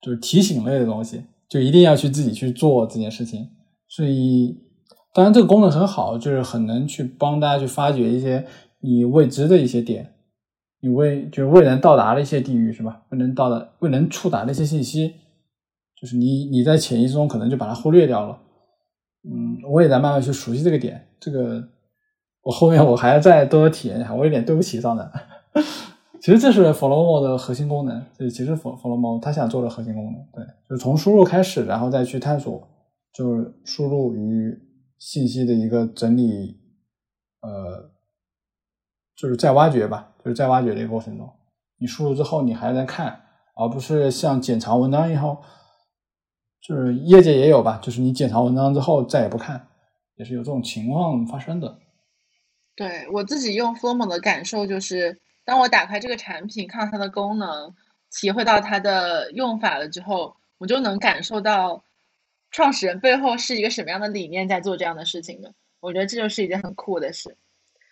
[0.01, 3.49] 就是提醒类的东西，就一定要去自己去做这件事情。
[3.87, 4.57] 所以，
[5.13, 8.45] 当然这个功能很好，就是很能去帮大家去发掘一些
[8.81, 10.13] 你未知的一些点，
[10.81, 13.03] 你未就是未能到达的一些地域，是吧？
[13.09, 15.13] 未能到达、未能触达的一些信息，
[15.99, 18.39] 就是你你在潜意识中可能就把它忽略掉了。
[19.23, 21.69] 嗯，我也在慢慢去熟悉这个点，这个。
[22.43, 25.11] 我后面我还要再多多体验一下，我有点对不起少男。
[26.27, 32.67] 其实这是 Flomo 的核心功能，这其实 Flomo 它想做的核心功能，对，就是从输入开始，然后再去探索，
[33.13, 34.53] 就是输入与
[34.99, 36.59] 信息的一个整理，
[37.39, 37.89] 呃，
[39.15, 41.31] 就是在挖掘吧，就是在挖掘的一个过程中，
[41.77, 43.21] 你输入之后你还在看，
[43.55, 45.37] 而不是像检查文章以后，
[46.59, 49.65] 就是业界也有吧，就是你检查文章之后再也不看，
[50.17, 51.79] 也是有这种情况发生的。
[52.75, 55.21] 对我自己用 Flomo 的感受就是。
[55.47, 57.73] 当我打开这个产品，看到它的功能，
[58.11, 61.81] 体会到它的用法了之后，我就能感受到
[62.51, 65.49] 创始人背后是一个什么样的理念在做这样的事情的。
[65.79, 67.33] 我觉得这就是一件很酷的事。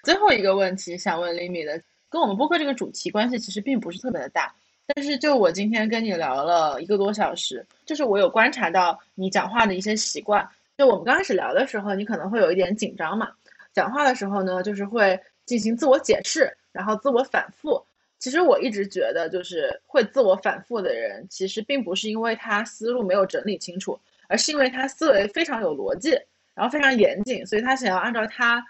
[0.03, 4.53] 最后一个问题想问 Limi 的，跟我们播客这个主题关系其实并不是特别的大，
[4.87, 10.45] 但是就我今天跟你聊了一个多小时，就是我有观察到你讲话的一些习惯。
[10.77, 13.29] 就我们刚开始聊的时候，你可能会有一点紧张嘛，
[13.71, 16.53] 讲话的时候呢，就是会进行自我解释。
[16.75, 17.81] 然后自我反复，
[18.19, 23.97] 其实我一直觉得，就是会自我反复的人，其实并不是因为他思路没有整理清楚，
[24.27, 26.11] 而是因为他思维非常有逻辑，
[26.53, 28.61] 然后非常严谨，所以他想要按照他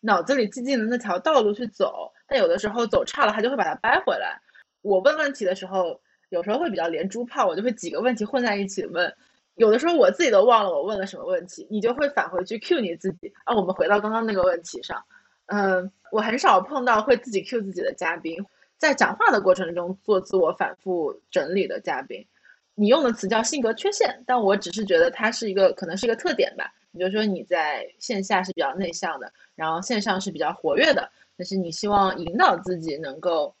[0.00, 2.12] 脑子里既定的那条道路去走。
[2.28, 4.38] 但有的时候走差了，他就会把它掰回来。
[4.82, 5.98] 我问问题的时候，
[6.28, 9.10] 有时候会比较连珠炮，我就会几个问题混在一起问。
[9.54, 13.32] 有的时候我自己都忘了我问了什么问题，你就会返回去 Q 你自己。
[13.44, 15.02] 啊，我们回到刚刚那个问题上。
[15.46, 18.44] 嗯，我很少碰到会自己 Q 自己的嘉宾，
[18.78, 22.26] 在讲话的过程中做自我反复整理的嘉宾。
[22.74, 26.72] 你用的词叫性格缺陷，但我只是觉得它是一个可能是一个特点吧。
[26.90, 33.54] 你就说你在线下是比较内向的，然后线上是比较活跃的，但是你希望引导自己能够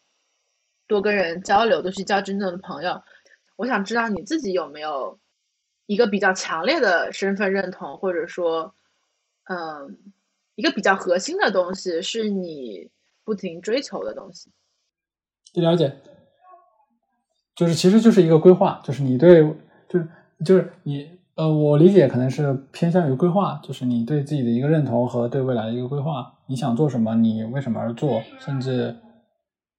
[0.86, 3.00] 多跟人交流，多去交真正的朋友。
[3.56, 5.18] 我想知道你自己有没有
[5.86, 8.74] 一个比较强烈的身份认同，或者说，
[9.44, 9.96] 嗯。
[10.56, 12.90] 一个比较核心的东西是你
[13.24, 14.50] 不停追求的东西。
[15.54, 15.96] 了解，
[17.54, 19.42] 就是其实就是一个规划，就是你对，
[19.88, 20.08] 就是
[20.44, 26.34] 就是你呃，我理解可能是偏向于规划，就是你对自己的一个认同和对未来的一个规划。
[26.46, 27.14] 你想做什么？
[27.16, 28.22] 你为什么而做？
[28.38, 28.96] 甚至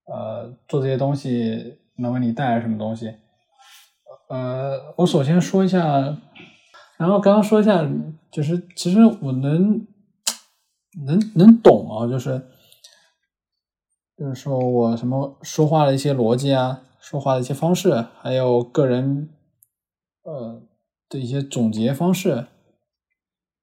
[0.05, 3.13] 呃，做这些东西能为你带来什么东西？
[4.30, 5.80] 呃，我首先说一下，
[6.97, 7.88] 然后刚刚说一下，
[8.30, 9.88] 就是其实我能。
[11.06, 12.41] 能能懂啊，就是
[14.18, 19.30] 就是说我什么说话的一些逻辑啊，说话的一些方式，还有个人
[20.24, 20.62] 呃
[21.08, 22.48] 的一些总结方式，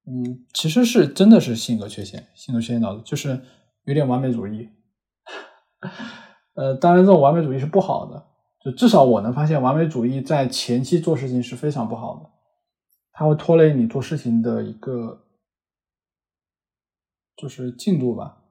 [0.07, 3.41] 嗯，其实是真的是性格缺陷，性格缺陷导致就是
[3.83, 4.69] 有点完美主义。
[6.53, 8.25] 呃，当然这种完美主义是不好的，
[8.63, 12.29] 就至少我能发现，完美主义在前期做事情是非常不好的，
[13.11, 15.23] 它会拖累你做事情的一个。
[17.35, 18.43] 就是进度吧，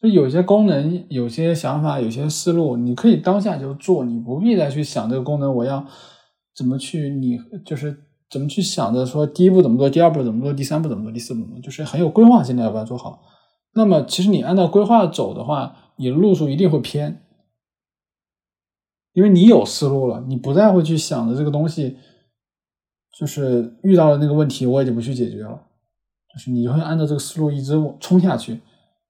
[0.00, 5.86] 就有些功能、有些想法、有些思路，你可以当下就做，你不必再去想这个功能我要
[6.54, 13.22] 怎么去，你就是怎么去想着说第一步怎么做，第二步怎么做，第三步怎么做，第四步怎么做，就是很有规划性的要把它做好。
[13.74, 17.22] 那么其实你按照规划走的话，你的路数一定会偏，
[19.14, 21.96] 因为你有思路了，你不再会去想着这个东西，
[23.18, 25.68] 就是遇到了那个问题，我也就不去解决了。
[26.32, 28.60] 就是你会按照这个思路一直冲下去，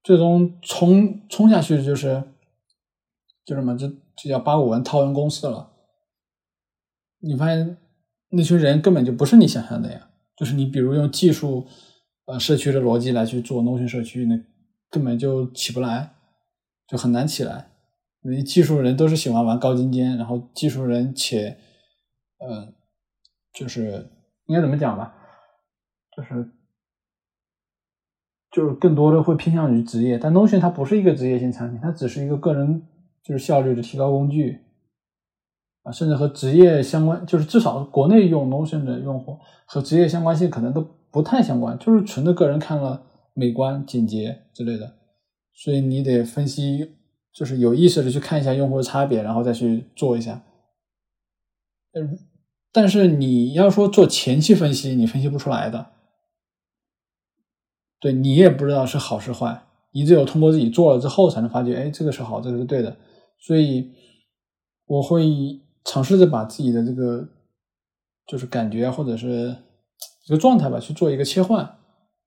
[0.02, 2.22] 最终冲冲下去就是
[3.44, 5.70] 就什么，就就叫八股文套用公式了。
[7.20, 7.76] 你发现
[8.30, 11.64] 那群人根本就不是你想象的呀，就是你比如用技术
[12.26, 14.36] 呃社区的逻辑来去做农村社区，那
[14.90, 16.14] 根本就起不来，
[16.88, 17.70] 就很难起来。
[18.22, 21.56] 因为技术人都是喜欢玩高精尖，然后技术人且
[22.38, 22.72] 呃
[23.54, 24.10] 就是
[24.46, 25.14] 应该怎么讲吧，
[26.16, 26.50] 就是。
[28.52, 32.82] 就是更多的会偏向于职业，但 Notion 它不是一个职业性产品，它只是一个个人
[33.24, 34.58] 就是效率的提高工具
[35.84, 44.92] 啊，甚至和职业相关，就是至少国内用 Notion 的用户和职业相关性可能都不太相关，就是纯的个人看了美观、简洁之类的，
[45.54, 46.92] 所以你得分析，
[47.32, 50.42] 就是有意识的去看一下用户的差别，然后再去做一下。
[51.94, 52.18] 嗯，
[52.70, 55.86] 但是你要说做前期分析，你分析不出来的。
[58.02, 62.96] 对你也不知道是好是坏，你只有通过自己做了之后，才能发觉，哎，这个是好，这个是对的。
[63.38, 63.92] 所以
[64.86, 65.24] 我会
[65.84, 67.28] 尝试着把自己的这个
[68.26, 69.56] 就是感觉或者是
[70.26, 71.78] 一个状态吧，去做一个切换，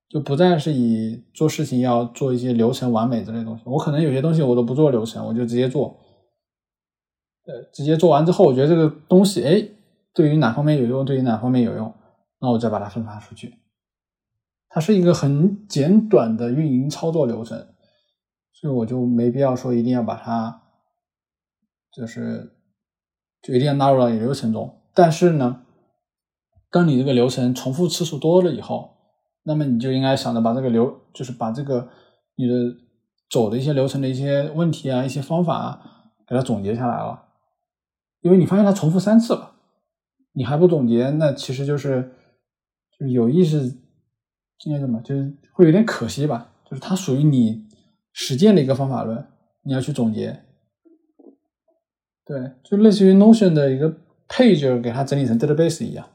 [0.08, 3.62] 就不再是以做事情要做一些流程完美之类的东西。
[3.66, 5.94] 我可能有些东西我都不做流程，我就直接做，
[7.46, 9.62] 呃，直接做完之后，我觉得这个东西，哎，
[10.14, 11.92] 对于哪方面有用，对于哪方面有用，
[12.40, 13.54] 那我再把它分发出去。
[14.68, 17.58] 它是一个很简短的运营操作流程，
[18.52, 20.62] 所以我就没必要说一定要把它
[21.92, 22.58] 就是
[23.42, 24.82] 就一定要纳入到你流程中。
[24.92, 25.62] 但是呢，
[26.70, 28.96] 当你这个流程重复次数多了以后，
[29.44, 31.88] 那么你就应该想着把这个流，就是把这个
[32.34, 32.54] 你的
[33.30, 37.22] 走的一些流程的一些问题啊、一些方法啊，给它总结下来了。
[38.20, 39.54] 因为你发现它重复三次了，
[40.32, 42.12] 你还不总结，那其实就是
[42.98, 43.72] 就有意识，
[44.58, 46.52] 今天怎么就是会有点可惜吧？
[46.64, 47.66] 就是它属于你
[48.12, 49.26] 实践的一个方法论，
[49.62, 50.42] 你要去总结。
[52.24, 53.96] 对，就类似于 Notion 的一个
[54.28, 56.08] page 给它整理成 database 一样，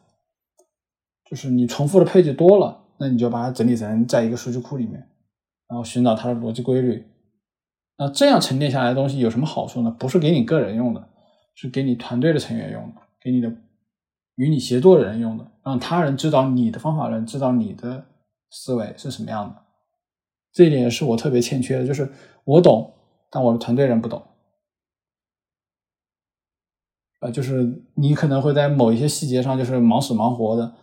[1.30, 5.08] 就是你重复的 page 多了，那你就把它整理成在一个数据库里面，
[5.68, 7.06] 然后寻找它的逻辑规律。
[7.98, 9.92] 那这样沉淀下来的东西有什么好处呢？
[9.92, 11.08] 不是给你个人用的。
[11.54, 13.54] 是给你团队的成员用的，给你的
[14.36, 18.06] 与你协作的人用的，让他人知道你的方法论，知道你的
[18.52, 19.64] 思维是什么样的。
[20.52, 22.12] 这一点是我特别欠缺的，就是
[22.44, 22.94] 我懂，
[23.32, 24.28] 但我的团队人不懂。
[27.22, 30.74] 啊，就是你可能会在某一些细节上就是忙死忙活的，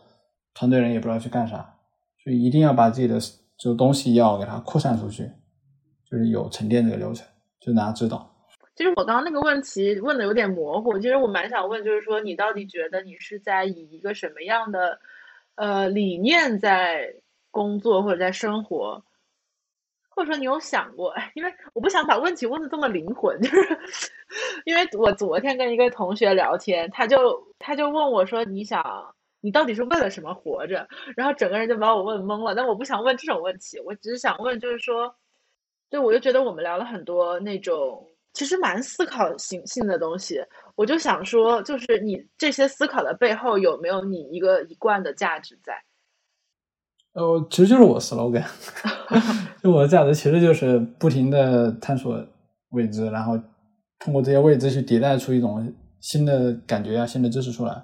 [0.55, 1.79] 团队人也不知道去干啥，
[2.23, 3.19] 所以一定要把自己的
[3.59, 5.31] 就东西要给它扩散出去，
[6.09, 7.27] 就是有沉淀这个流程，
[7.61, 8.35] 就大家知道。
[8.77, 15.01] 其实我刚刚那个问题问的有点模糊，其实我蛮想问，就是说你到底觉得你是在以一个什么样的
[15.57, 17.15] 呃理念在
[17.51, 19.03] 工作或者在生活，
[20.09, 21.15] 或者说你有想过？
[21.35, 23.79] 因为我不想把问题问的这么灵魂，就是
[24.65, 30.87] 因为我昨天跟一个同学聊天，他就他就问我说：“你想你到底是为了什么活着？”
[31.17, 32.55] 然后整个人就把我问懵了。
[32.55, 35.15] 但我不想问这种问题，我只是想问，就是说，
[35.91, 38.07] 对我就觉得我们聊了很多那种。
[38.35, 40.41] 其实蛮思考性性的东西，
[40.77, 45.83] 我就想说，就是你这些思考的背后有没有你一个一贯的价值在？
[47.15, 48.45] 呃，其实就是我 slogan，
[49.63, 52.25] 就我的价值其实就是不停的探索
[52.71, 53.39] 未知，然后
[53.99, 57.83] 通过这些未知去迭代出一种新的感觉啊、新的知识出来，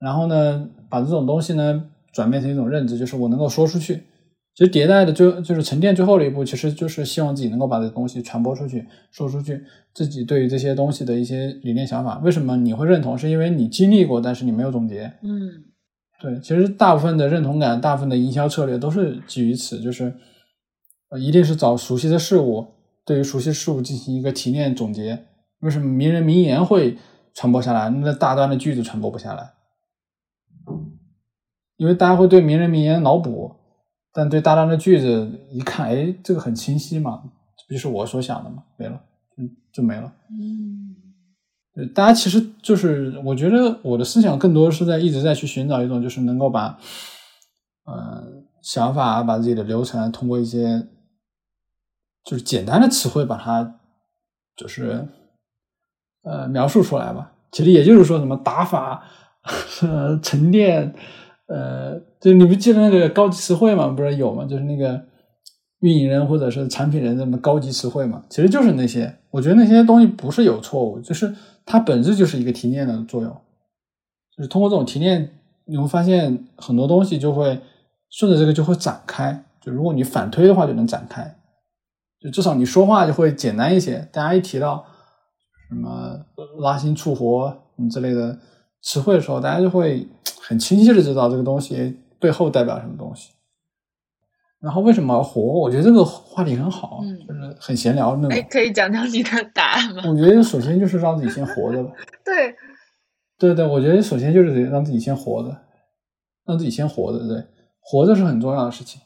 [0.00, 4.02] 然后呢，把这种东西呢转变成一种认知，就是我能够说出去。
[4.54, 9.62] 其实迭代的最就是沉淀最后的一步，其实就是希望自己能够把这东西传播出去、说出去。
[9.94, 13.16] 自己对于这些东西的一些理念想法，为什么你会认同？
[13.16, 15.10] 是因为你经历过，但是你没有总结。
[15.22, 15.38] 嗯，
[16.22, 16.40] 对。
[16.40, 20.14] 其实大部分的认同感、大部分的营销策略都是基于此，就是，
[21.18, 22.66] 一定是找熟悉的事物，
[23.04, 25.26] 对于熟悉事物进行一个提炼总结。
[25.58, 26.96] 为什么名人名言会
[27.34, 27.90] 传播下来？
[27.90, 29.52] 那大段的句子传播不下来？
[31.76, 33.56] 因为大家会对名人名言脑补。
[34.14, 37.22] 但对大段的句子一看，哎，这个很清晰嘛，
[37.56, 38.62] 这不就是我所想的嘛？
[38.76, 39.00] 没了，
[39.72, 40.12] 就没了。
[40.28, 40.81] 嗯，
[41.94, 46.78] 大家其实就是，我觉得我的思想更多是在一直在去寻找一种，就是能够把，
[47.84, 48.22] 呃，
[48.62, 50.86] 想法，把自己的流程，通过一些
[52.24, 53.80] 就是简单的词汇把它，
[54.54, 55.08] 就是
[56.22, 57.32] 呃描述出来吧。
[57.50, 59.04] 其实也就是说，什么打法、
[60.22, 60.94] 沉淀。
[61.48, 63.88] 呃，就你不记得那个高级词汇吗？
[63.88, 64.46] 不是有吗？
[64.46, 65.02] 就是那个
[65.80, 69.18] 运营人或者是产品人的什么高级词汇嘛，其实就是那些。
[69.30, 71.34] 我觉得那些东西不是有错误，就是
[71.72, 73.30] 它本质就是一个提炼的作用。
[74.36, 77.58] 就是通过这种提炼，你会发现很多东西就会
[78.10, 79.44] 顺着这个就会展开。
[79.60, 81.38] 就如果你反推的话，就能展开。
[82.20, 84.08] 就至少你说话就会简单一些。
[84.12, 84.84] 大家一提到
[85.68, 86.20] 什么
[86.60, 88.38] 拉新促活嗯之类的
[88.82, 90.06] 词汇的时候，大家就会。
[90.44, 93.30] 很清晰的知道这个东西背后代表什么东西，
[94.62, 95.42] 然后为什么要活？
[95.42, 98.46] 我觉得这个话题很好，就是很闲聊那种。
[98.48, 100.02] 可以讲讲你的答案吗？
[100.08, 101.90] 我觉得首先就是让自己先活着吧。
[102.24, 102.54] 对，
[103.38, 105.56] 对对，我觉得首先就是得让自己先活着，
[106.46, 107.26] 让自己先活着。
[107.26, 107.44] 对，
[107.80, 109.00] 活着是很重要的事情，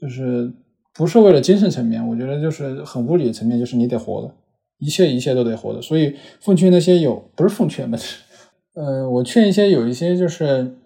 [0.00, 0.52] 就是
[0.92, 4.34] 不是为了精神层面，我觉得就是很物理的层面，就是你得活着，
[4.78, 5.80] 一切一切都得活着。
[5.80, 7.96] 所以奉劝那些有不是奉劝吧。
[8.74, 10.76] 呃，我劝一些有一些就是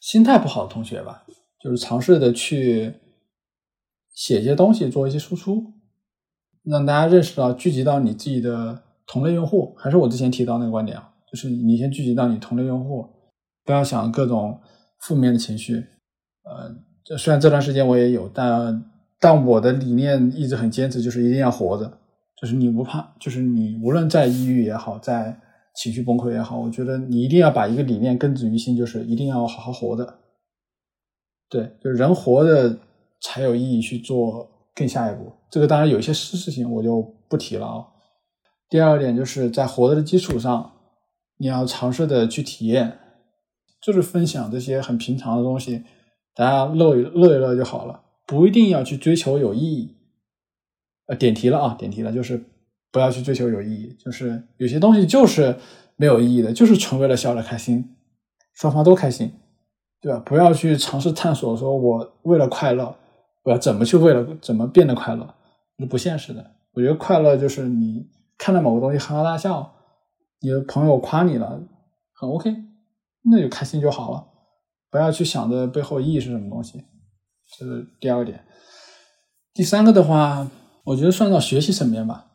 [0.00, 1.24] 心态不好的同学吧，
[1.62, 2.94] 就是尝试的去
[4.14, 5.74] 写一些东西，做一些输出，
[6.64, 9.74] 让大家认识到聚集到你自己的同类用户。
[9.76, 13.06] 还是我之前提到那个观点啊，就是你先聚集到你同类用户，
[13.64, 14.58] 不要想各种
[15.00, 15.84] 负面的情绪。
[16.44, 18.84] 呃，虽然这段时间我也有，但
[19.18, 21.98] 但我的理念一直很坚持，就是一定要活着，
[22.40, 25.40] 就是你不怕，就是你无论在抑郁也好，在。
[25.76, 30.18] 情绪崩溃也好，我觉得你一定要把一个理念根植于心，就是一定要好好活着。
[31.50, 32.78] 对，就人活着
[33.20, 35.32] 才有意义去做更下一步。
[35.50, 37.86] 这个当然有一些事事情我就不提了啊。
[38.68, 40.72] 第二点就是在活着的基础上，
[41.38, 42.98] 你要尝试的去体验，
[43.82, 45.82] 就是分享这些很平常的东西，
[46.36, 49.96] 大家乐一乐一乐就好了，不一定要去追求有意义。
[51.06, 52.40] 呃，点题了啊，点题了，就是
[52.92, 55.56] 不要去追求有意义，就是有些东西就是
[55.96, 57.96] 没有意义的，就是纯为了笑着开心，
[58.54, 59.32] 双方都开心，
[60.00, 60.18] 对吧？
[60.24, 62.96] 不要去尝试探索，说我为了快乐，
[63.42, 65.34] 我要怎么去为了怎么变得快乐，
[65.78, 66.44] 是不现实的。
[66.72, 68.06] 我觉得快乐就是你
[68.38, 69.74] 看到某个东西哈哈大笑，
[70.40, 71.60] 你的朋友夸你了，
[72.14, 72.54] 很 OK，
[73.30, 74.24] 那就开心就好了，
[74.90, 76.82] 不要去想着背后意义是什么东西。
[77.58, 78.44] 这是第二个点。
[79.52, 80.48] 第三个的话，
[80.84, 82.28] 我觉得算到学习层面吧。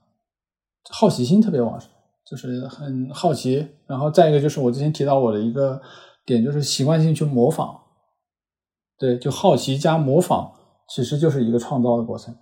[0.92, 1.90] 好奇心特别旺盛，
[2.30, 3.66] 就是很好奇。
[3.88, 5.82] 然后再一个就是我之前提到我的一个
[6.26, 7.82] 点，就是习惯性去模仿。
[8.98, 10.52] 对，就好奇加模仿，
[10.90, 12.36] 其实就是一个创造的过程。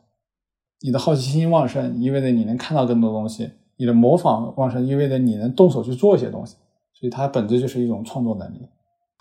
[0.82, 3.48] 你的好奇心旺盛，意味着你能看到更多东西；
[3.78, 6.56] 你的模仿旺盛，意味着你能动手去做一些东西。
[6.94, 8.68] 所以它本质就是一种创作能力。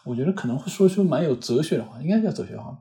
[0.05, 2.79] 我觉得可能会说出蛮有哲学的话，应该叫哲学话，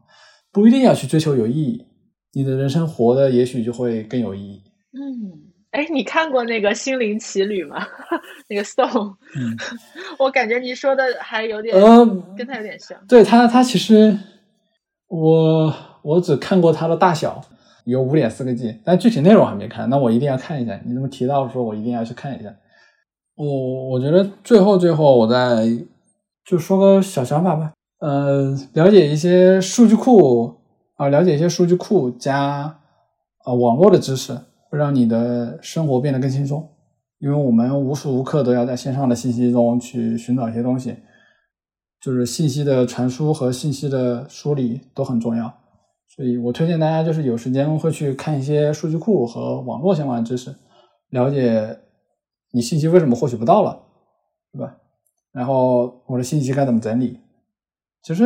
[0.52, 1.86] 不一定要去追求有意义，
[2.34, 4.64] 你的人生活的也许就会更有意义。
[4.94, 5.51] 嗯。
[5.72, 7.78] 哎，你看过那个《心灵奇旅》吗？
[8.50, 9.58] 那个 Stone，嗯，
[10.20, 12.06] 我感觉你说的还有点，呃，
[12.38, 12.98] 跟他有点像。
[13.08, 14.18] 对他，他其实
[15.08, 17.42] 我我只看过他的大小，
[17.86, 19.90] 有五点四个 G，但具体内容还没看。
[19.90, 20.78] 那我一定要看一下。
[20.86, 22.54] 你这么提到说，我一定要去看一下。
[23.36, 25.66] 我我觉得最后最后，我再
[26.44, 27.72] 就说个小想法吧。
[28.00, 30.54] 呃，了解一些数据库
[30.98, 32.78] 啊，了解一些数据库加
[33.46, 34.38] 啊网络的知识。
[34.72, 36.66] 会让你的生活变得更轻松，
[37.20, 40.96] 因为我们无时无刻都要在线上的信息中去寻找一些东西，
[42.00, 45.54] 就是信息的传输和信息的梳理都很重要。
[46.08, 50.56] 所以我推荐大家就是有时间会去看一些数据库和网络相关的知识，
[51.10, 51.80] 了解
[52.52, 53.78] 你信息为什么获取不到了，
[54.54, 54.78] 对吧？
[55.34, 57.20] 然后我的信息该怎么整理，
[58.04, 58.24] 其实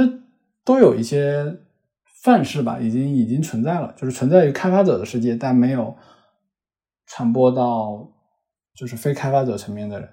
[0.64, 1.58] 都有一些
[2.22, 5.96] 范式吧，已经已经存在了，就是存在于开发者的世界，但没有。
[7.06, 8.12] 传播到
[8.76, 10.10] 就是非开发者层面的人，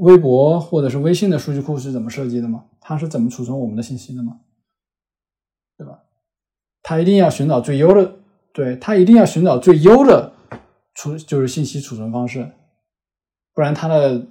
[0.00, 2.66] 微博或者是微信的数据库是怎么设计的吗？
[2.80, 4.40] 它是怎么储存我们的信息的吗？
[5.76, 6.04] 对吧？
[6.82, 8.16] 它一定要寻找最优的，
[8.52, 10.32] 对，它一定要寻找最优的
[10.94, 12.50] 储就是信息储存方式，
[13.52, 14.26] 不然它的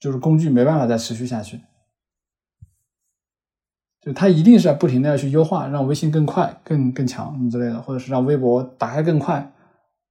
[0.00, 1.60] 就是工具没办法再持续下去。
[4.00, 9.53] 就它一定是要不停的要去优化，让微信更快、更更强之类的，或者是让微博打开更快。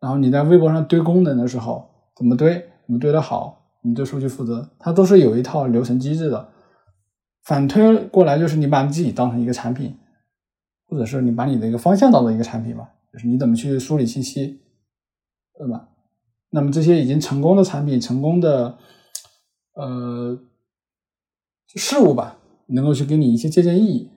[0.03, 2.55] 然后你在微博上堆功能的时候，怎么堆？
[2.85, 3.71] 怎么堆的好？
[3.83, 6.49] 你对数据负责，它都是有一套流程机制的。
[7.45, 9.95] 反推过来，就是你把自己当成一个产品，
[10.87, 14.59] 或者是你把你的一个方向当做一个产品吧，就是你怎么去梳理信息，
[15.57, 15.87] 对吧？
[16.49, 18.77] 那么这些已经成功的产品、成功的
[19.75, 20.37] 呃
[21.75, 24.11] 事物吧，能够去给你一些借鉴意义，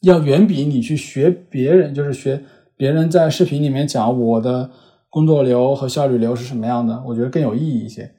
[0.00, 2.42] 要远比你去学别人，就是学。
[2.80, 4.70] 别人在视频里面讲我的
[5.10, 8.10] 工作流和效率流是什么样的，我觉得更有意义一些。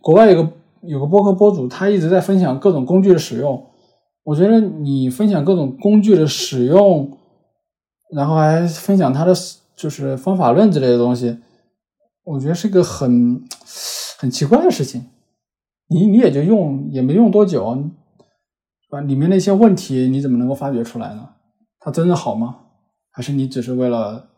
[0.00, 3.62] 国外有个有个播客博主，他一直在分享各种工具的使用。
[4.22, 7.18] 我觉得你分享各种工具的使用，
[8.10, 9.34] 然后还分享他的
[9.76, 11.36] 就是方法论之类的东西，
[12.24, 13.44] 我觉得是个很
[14.16, 15.04] 很奇怪的事情。
[15.88, 17.84] 你你也就用也没用多久，
[18.88, 21.28] 把里面那些问题你怎么能够发掘出来呢？
[21.80, 22.56] 它真的好吗？
[23.10, 24.28] 还是你只是为了，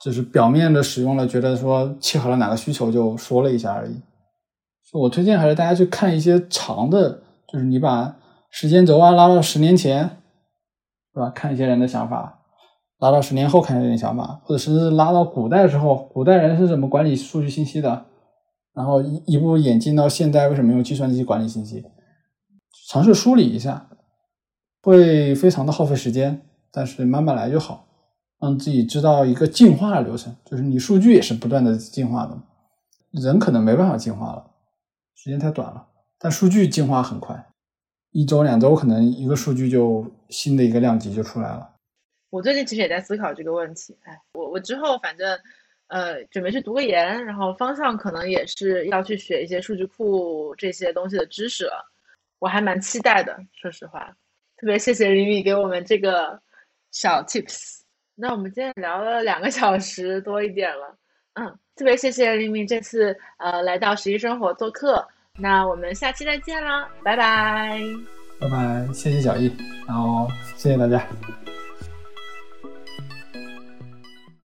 [0.00, 4.00] 只是表面的使用了，觉得说契合了哪个需求就说了一下而已。
[4.92, 8.16] 我推荐还是大家去看一些长的，就是你把
[8.50, 10.04] 时间轴啊拉到十年前，
[11.12, 11.30] 是吧？
[11.30, 12.40] 看一些人的想法，
[12.98, 18.06] 拉到十年后看一些人想法，或者是拉到古代时候，古代人是怎么管理数据信息的，
[18.72, 21.84] 然后一一步演进到现在，为什么用计算机管理信息？
[22.88, 23.88] 尝试梳理一下，
[24.82, 26.42] 会非常的耗费时间。
[26.76, 27.86] 但是慢慢来就好，
[28.40, 32.36] 让自己知道一个进化的流程，就是你数据也是不断的进化的，
[33.12, 34.44] 人可能没办法进化了，
[35.14, 35.86] 时间太短了，
[36.18, 37.46] 但数据进化很快，
[38.10, 41.70] 一周两周可能一个数据就新的一个量级就出来了。
[42.30, 45.38] 我最近其实也在思考这个问题，哎，我我之后反正
[45.86, 51.88] 呃准备去读个研，然后方向可能也是要去学一些数据库这些东西的知识了，
[52.40, 54.12] 我还蛮期待的，说实话，
[54.56, 56.42] 特别谢谢李宇给我们这个。
[56.94, 57.80] 小 tips，
[58.14, 60.96] 那我们今天聊了两个小时多一点了，
[61.34, 61.44] 嗯，
[61.74, 65.04] 特别谢谢黎明这次呃来到实习生活做客，
[65.36, 67.80] 那我们下期再见啦，拜拜，
[68.40, 69.52] 拜拜，谢谢小易，
[69.88, 71.04] 然后谢谢大家。